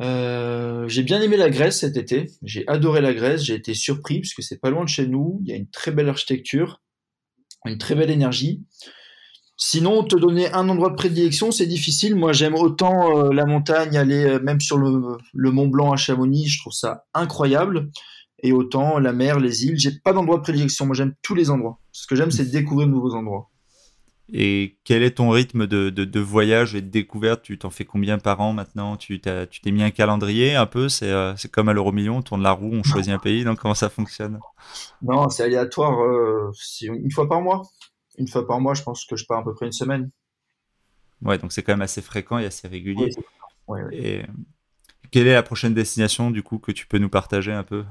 [0.00, 2.26] Euh, j'ai bien aimé la Grèce cet été.
[2.42, 3.44] J'ai adoré la Grèce.
[3.44, 5.40] J'ai été surpris parce que c'est pas loin de chez nous.
[5.44, 6.82] Il y a une très belle architecture,
[7.64, 8.64] une très belle énergie.
[9.62, 12.16] Sinon, te donner un endroit de prédilection, c'est difficile.
[12.16, 16.48] Moi, j'aime autant euh, la montagne, aller même sur le, le, Mont Blanc à Chamonix.
[16.48, 17.90] Je trouve ça incroyable
[18.42, 19.78] et autant la mer, les îles.
[19.78, 20.86] J'ai pas d'endroit de prédilection.
[20.86, 21.78] Moi, j'aime tous les endroits.
[21.92, 23.50] Ce que j'aime, c'est découvrir de nouveaux endroits.
[24.32, 27.42] Et quel est ton rythme de, de, voyage et de découverte?
[27.42, 28.96] Tu t'en fais combien par an maintenant?
[28.96, 30.86] Tu t'es mis un calendrier un peu?
[31.02, 33.44] Euh, C'est comme à l'euro million, on tourne la roue, on choisit un pays.
[33.44, 34.38] Donc comment ça fonctionne?
[35.02, 36.00] Non, c'est aléatoire.
[36.00, 36.52] Euh,
[36.82, 37.62] une fois par mois.
[38.20, 40.10] Une fois par mois, je pense que je pars à peu près une semaine.
[41.22, 43.10] Ouais, donc c'est quand même assez fréquent et assez régulier.
[43.92, 44.22] Et
[45.10, 47.84] quelle est la prochaine destination du coup que tu peux nous partager un peu?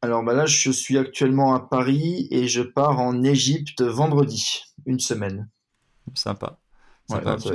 [0.00, 4.98] Alors bah là, je suis actuellement à Paris et je pars en Égypte vendredi, une
[4.98, 5.48] semaine.
[6.14, 6.58] Sympa.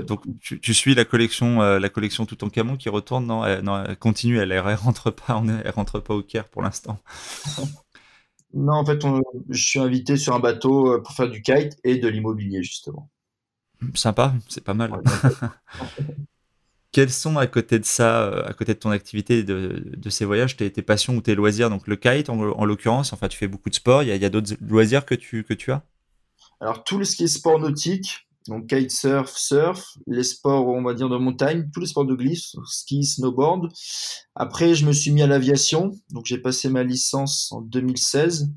[0.06, 3.62] Donc tu, suis la collection, euh, la collection tout en camon qui retourne non, elle,
[3.64, 7.00] non, elle continue, elle, elle rentre pas, elle rentre pas au Caire pour l'instant.
[8.58, 9.00] non, en fait,
[9.50, 13.10] je suis invité sur un bateau euh, pour faire du kite et de l'immobilier justement.
[13.94, 14.92] Sympa, c'est pas mal.
[16.92, 20.26] quels sont à côté de ça, euh, à côté de ton activité de, de ces
[20.26, 21.70] voyages, tes, passions ou tes loisirs?
[21.70, 24.56] Donc le kite en, l'occurrence, enfin tu fais beaucoup de sport, il y a, d'autres
[24.62, 25.84] loisirs que tu, que tu as?
[26.60, 31.10] Alors tout ce qui est sport nautique, donc kitesurf, surf, les sports on va dire
[31.10, 33.72] de montagne, tous les sports de glisse, ski, snowboard.
[34.36, 38.50] Après je me suis mis à l'aviation, donc j'ai passé ma licence en 2016.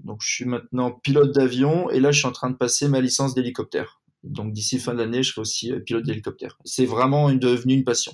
[0.00, 3.00] Donc je suis maintenant pilote d'avion et là je suis en train de passer ma
[3.00, 4.00] licence d'hélicoptère.
[4.22, 6.58] Donc d'ici fin d'année, je serai aussi euh, pilote d'hélicoptère.
[6.64, 8.12] C'est vraiment devenu une passion.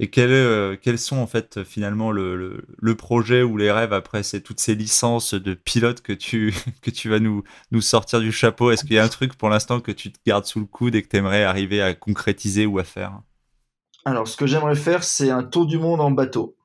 [0.00, 4.22] Et quel euh, quels sont en fait finalement le, le, projet ou les rêves après
[4.22, 7.42] c'est toutes ces licences de pilote que tu, que tu vas nous,
[7.72, 8.70] nous sortir du chapeau?
[8.70, 10.94] Est-ce qu'il y a un truc pour l'instant que tu te gardes sous le coude
[10.94, 13.20] et que tu aimerais arriver à concrétiser ou à faire?
[14.04, 16.56] Alors ce que j'aimerais faire c'est un tour du monde en bateau.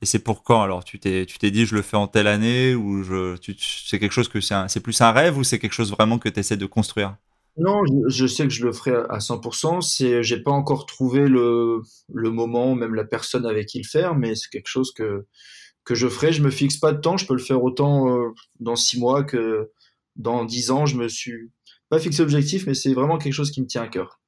[0.00, 0.84] Et c'est pour quand alors?
[0.84, 4.12] Tu t'es tu t'es dit je le fais en telle année ou je c'est quelque
[4.12, 6.66] chose que c'est plus un rêve ou c'est quelque chose vraiment que tu essaies de
[6.66, 7.16] construire?
[7.58, 9.80] Non, je, sais que je le ferai à 100%.
[9.80, 14.34] C'est, j'ai pas encore trouvé le, moment, même la personne avec qui le faire, mais
[14.34, 15.26] c'est quelque chose que
[15.84, 16.32] que je ferai.
[16.32, 17.16] Je me fixe pas de temps.
[17.16, 18.28] Je peux le faire autant euh,
[18.60, 19.70] dans six mois que
[20.16, 20.86] dans dix ans.
[20.86, 21.50] Je me suis
[21.88, 24.20] pas fixé objectif, mais c'est vraiment quelque chose qui me tient à cœur.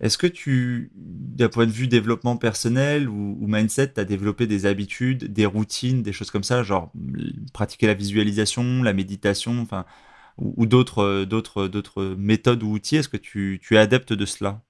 [0.00, 5.32] Est-ce que tu, d'un point de vue développement personnel ou, mindset, as développé des habitudes,
[5.32, 6.90] des routines, des choses comme ça, genre
[7.52, 9.84] pratiquer la visualisation, la méditation, enfin,
[10.38, 14.26] ou, d'autres, euh, d'autres, d'autres méthodes ou outils Est-ce que tu, tu es adepte de
[14.26, 14.62] cela?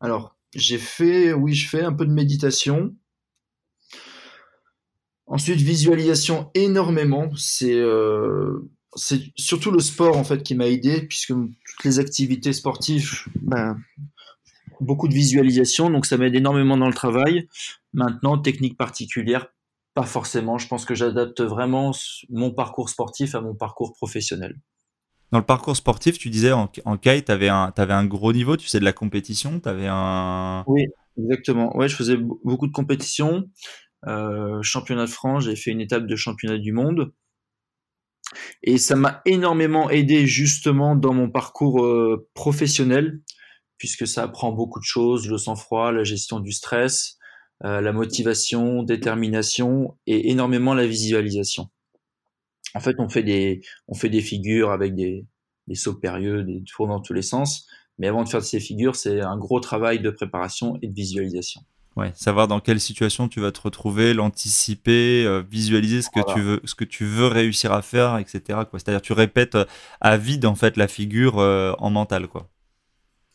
[0.00, 2.94] Alors, j'ai fait, oui, je fais un peu de méditation.
[5.26, 7.30] Ensuite, visualisation énormément.
[7.36, 8.68] C'est euh,
[9.36, 13.78] surtout le sport en fait qui m'a aidé puisque toutes les activités sportives, ben,
[14.80, 17.48] beaucoup de visualisation, donc ça m'aide énormément dans le travail.
[17.92, 19.48] Maintenant, technique particulière,
[19.94, 20.58] pas forcément.
[20.58, 21.92] Je pense que j'adapte vraiment
[22.28, 24.56] mon parcours sportif à mon parcours professionnel.
[25.32, 28.56] Dans le parcours sportif, tu disais en, en kite, tu avais, avais, un gros niveau,
[28.56, 30.64] tu sais, de la compétition, tu avais un...
[30.66, 30.86] Oui,
[31.16, 31.76] exactement.
[31.76, 33.48] Ouais, je faisais beaucoup de compétitions.
[34.06, 37.12] Euh, championnat de France, j'ai fait une étape de championnat du monde.
[38.62, 43.20] Et ça m'a énormément aidé justement dans mon parcours euh, professionnel,
[43.78, 47.18] puisque ça apprend beaucoup de choses, le sang-froid, la gestion du stress,
[47.64, 51.68] euh, la motivation, détermination et énormément la visualisation.
[52.74, 55.26] En fait, on fait des, on fait des figures avec des,
[55.66, 57.66] des sauts périlleux, des tours dans tous les sens.
[57.98, 61.60] Mais avant de faire ces figures, c'est un gros travail de préparation et de visualisation.
[61.96, 66.40] Ouais, savoir dans quelle situation tu vas te retrouver, l'anticiper, euh, visualiser ce que tu
[66.40, 68.60] veux, ce que tu veux réussir à faire, etc.
[68.72, 69.64] C'est-à-dire tu répètes euh,
[70.00, 72.48] à vide en fait la figure euh, en mental, quoi.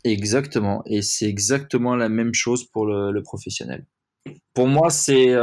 [0.05, 3.85] Exactement, et c'est exactement la même chose pour le, professionnel.
[4.53, 5.35] Pour moi, c'est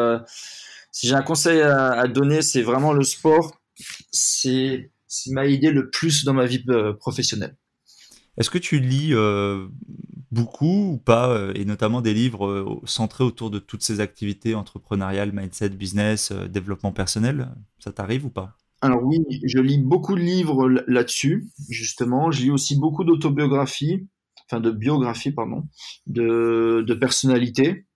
[0.90, 3.60] si j'ai un conseil à, donner, c'est vraiment le sport.
[4.10, 4.90] C'est
[5.28, 6.64] m'a aidé le plus dans ma vie
[6.98, 7.56] professionnelle.
[8.38, 9.14] Est-ce que tu lis
[10.32, 14.54] beaucoup ou pas, euh, et notamment des livres euh, centrés autour de toutes ces activités
[14.54, 17.50] entrepreneuriales, mindset, business, euh, développement personnel?
[17.78, 18.56] Ça t'arrive ou pas?
[18.80, 22.32] Alors oui, je lis beaucoup de livres là-dessus, justement.
[22.32, 24.08] Je lis aussi beaucoup d'autobiographies,
[24.46, 25.68] enfin de biographies, pardon,
[26.06, 27.86] de, de personnalités.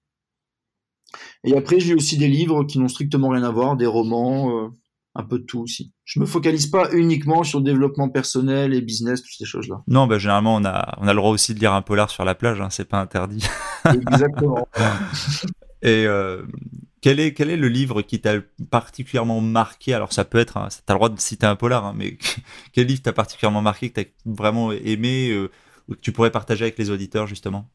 [1.44, 4.70] Et après, j'ai aussi des livres qui n'ont strictement rien à voir, des romans,
[5.16, 5.92] un peu de tout aussi.
[6.04, 9.82] Je me focalise pas uniquement sur le développement personnel et business, toutes ces choses-là.
[9.88, 12.24] Non, bah, généralement, on a, on a le droit aussi de lire un polar sur
[12.24, 13.44] la plage, hein, c'est pas interdit.
[13.86, 14.68] Exactement.
[15.82, 16.42] et euh,
[17.00, 18.34] quel, est, quel est le livre qui t'a
[18.70, 19.94] particulièrement marqué?
[19.94, 22.18] Alors, ça peut être, tu as le droit de citer un polar, hein, mais
[22.72, 25.50] quel livre t'a particulièrement marqué, que tu as vraiment aimé, euh,
[25.88, 27.70] ou que tu pourrais partager avec les auditeurs, justement?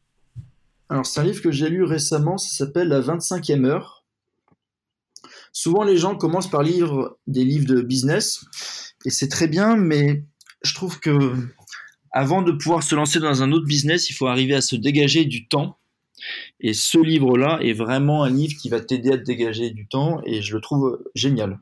[0.92, 4.04] Alors, c'est un livre que j'ai lu récemment, ça s'appelle La 25e heure
[5.50, 8.44] Souvent, les gens commencent par lire des livres de business,
[9.06, 10.22] et c'est très bien, mais
[10.62, 11.34] je trouve que
[12.10, 15.24] avant de pouvoir se lancer dans un autre business, il faut arriver à se dégager
[15.24, 15.78] du temps.
[16.60, 20.20] Et ce livre-là est vraiment un livre qui va t'aider à te dégager du temps,
[20.26, 21.58] et je le trouve génial.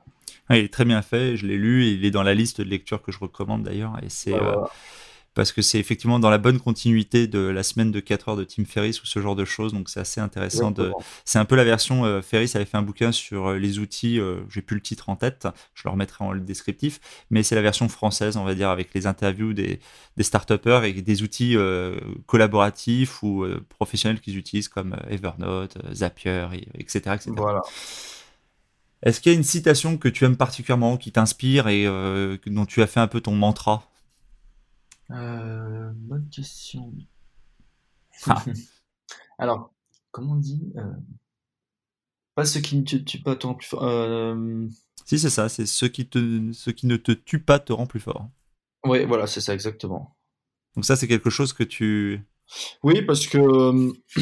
[0.51, 2.69] il est très bien fait, je l'ai lu, et il est dans la liste de
[2.69, 4.35] lecture que je recommande d'ailleurs, et c'est...
[4.35, 4.57] Euh,
[5.35, 8.43] parce que c'est effectivement dans la bonne continuité de la semaine de 4 heures de
[8.43, 9.73] Tim Ferriss ou ce genre de choses.
[9.73, 10.73] Donc c'est assez intéressant.
[10.73, 10.93] De...
[11.25, 12.05] C'est un peu la version.
[12.05, 14.19] Euh, Ferriss avait fait un bouquin sur euh, les outils.
[14.19, 15.47] Euh, J'ai plus le titre en tête.
[15.75, 17.01] Je le remettrai en le descriptif.
[17.31, 19.79] Mais c'est la version française, on va dire, avec les interviews des,
[20.17, 21.57] des start-upers et des outils
[22.27, 26.99] collaboratifs ou professionnels qu'ils utilisent comme Evernote, Zapier, etc.
[27.15, 27.31] etc.
[27.37, 27.63] Voilà.
[29.03, 31.87] Est-ce qu'il y a une citation que tu aimes particulièrement, qui t'inspire et
[32.47, 33.90] dont tu as fait un peu ton mantra?
[35.13, 36.93] Euh, bonne question.
[38.27, 38.45] Ah.
[39.39, 39.73] Alors,
[40.11, 40.83] comment on dit euh,
[42.35, 43.83] Pas ce qui ne te tue pas te rend plus fort.
[43.83, 44.67] Euh,
[45.07, 47.87] si, c'est ça, c'est ce qui, te, ce qui ne te tue pas te rend
[47.87, 48.29] plus fort.
[48.85, 50.17] Oui, voilà, c'est ça, exactement.
[50.75, 52.25] Donc ça, c'est quelque chose que tu...
[52.83, 53.39] Oui, parce que...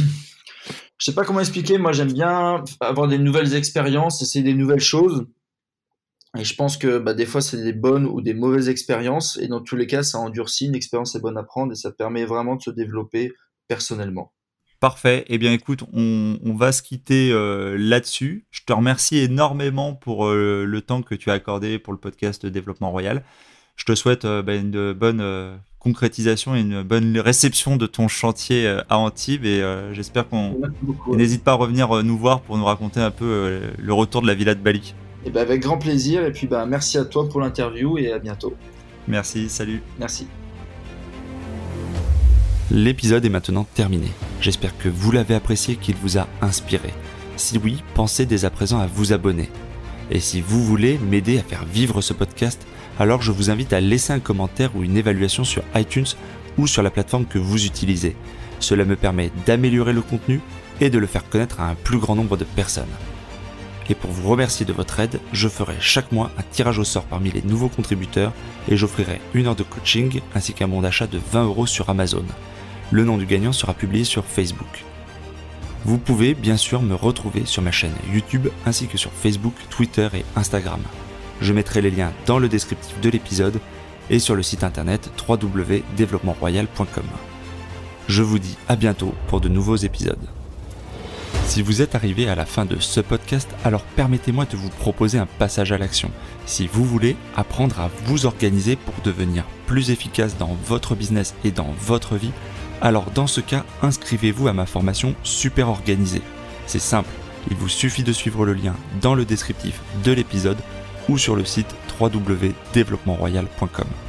[0.98, 4.80] je sais pas comment expliquer, moi j'aime bien avoir des nouvelles expériences, essayer des nouvelles
[4.80, 5.26] choses.
[6.38, 9.38] Et je pense que bah, des fois, c'est des bonnes ou des mauvaises expériences.
[9.42, 10.66] Et dans tous les cas, ça endurcit.
[10.66, 13.32] Une expérience est bonne à prendre et ça permet vraiment de se développer
[13.66, 14.32] personnellement.
[14.78, 15.24] Parfait.
[15.28, 18.46] Eh bien, écoute, on, va se quitter euh, là-dessus.
[18.52, 22.46] Je te remercie énormément pour euh, le temps que tu as accordé pour le podcast
[22.46, 23.24] Développement Royal.
[23.74, 28.68] Je te souhaite euh, bah, une bonne concrétisation et une bonne réception de ton chantier
[28.88, 29.44] à Antibes.
[29.44, 29.62] Et
[29.92, 30.56] j'espère qu'on
[31.08, 34.34] n'hésite pas à revenir nous voir pour nous raconter un peu le retour de la
[34.34, 34.94] villa de Bali.
[35.24, 36.24] Et ben avec grand plaisir.
[36.24, 38.54] Et puis bah, merci à toi pour l'interview et à bientôt.
[39.06, 39.82] Merci, salut.
[39.98, 40.26] Merci.
[42.70, 44.08] L'épisode est maintenant terminé.
[44.40, 46.92] J'espère que vous l'avez apprécié, qu'il vous a inspiré.
[47.36, 49.48] Si oui, pensez dès à présent à vous abonner.
[50.10, 52.66] Et si vous voulez m'aider à faire vivre ce podcast,
[52.98, 56.06] alors je vous invite à laisser un commentaire ou une évaluation sur iTunes
[56.58, 58.16] ou sur la plateforme que vous utilisez.
[58.60, 60.40] Cela me permet d'améliorer le contenu
[60.80, 62.86] et de le faire connaître à un plus grand nombre de personnes.
[63.90, 67.04] Et pour vous remercier de votre aide, je ferai chaque mois un tirage au sort
[67.04, 68.32] parmi les nouveaux contributeurs
[68.68, 72.24] et j'offrirai une heure de coaching ainsi qu'un bon d'achat de 20 euros sur Amazon.
[72.90, 74.84] Le nom du gagnant sera publié sur Facebook.
[75.84, 80.08] Vous pouvez bien sûr me retrouver sur ma chaîne YouTube ainsi que sur Facebook, Twitter
[80.14, 80.80] et Instagram.
[81.40, 83.60] Je mettrai les liens dans le descriptif de l'épisode
[84.10, 87.04] et sur le site internet www.développementroyal.com.
[88.08, 90.37] Je vous dis à bientôt pour de nouveaux épisodes.
[91.46, 95.18] Si vous êtes arrivé à la fin de ce podcast, alors permettez-moi de vous proposer
[95.18, 96.10] un passage à l'action.
[96.46, 101.50] Si vous voulez apprendre à vous organiser pour devenir plus efficace dans votre business et
[101.50, 102.32] dans votre vie,
[102.80, 106.22] alors dans ce cas, inscrivez-vous à ma formation Super Organisée.
[106.66, 107.10] C'est simple,
[107.50, 110.58] il vous suffit de suivre le lien dans le descriptif de l'épisode
[111.08, 114.07] ou sur le site www.développementroyal.com.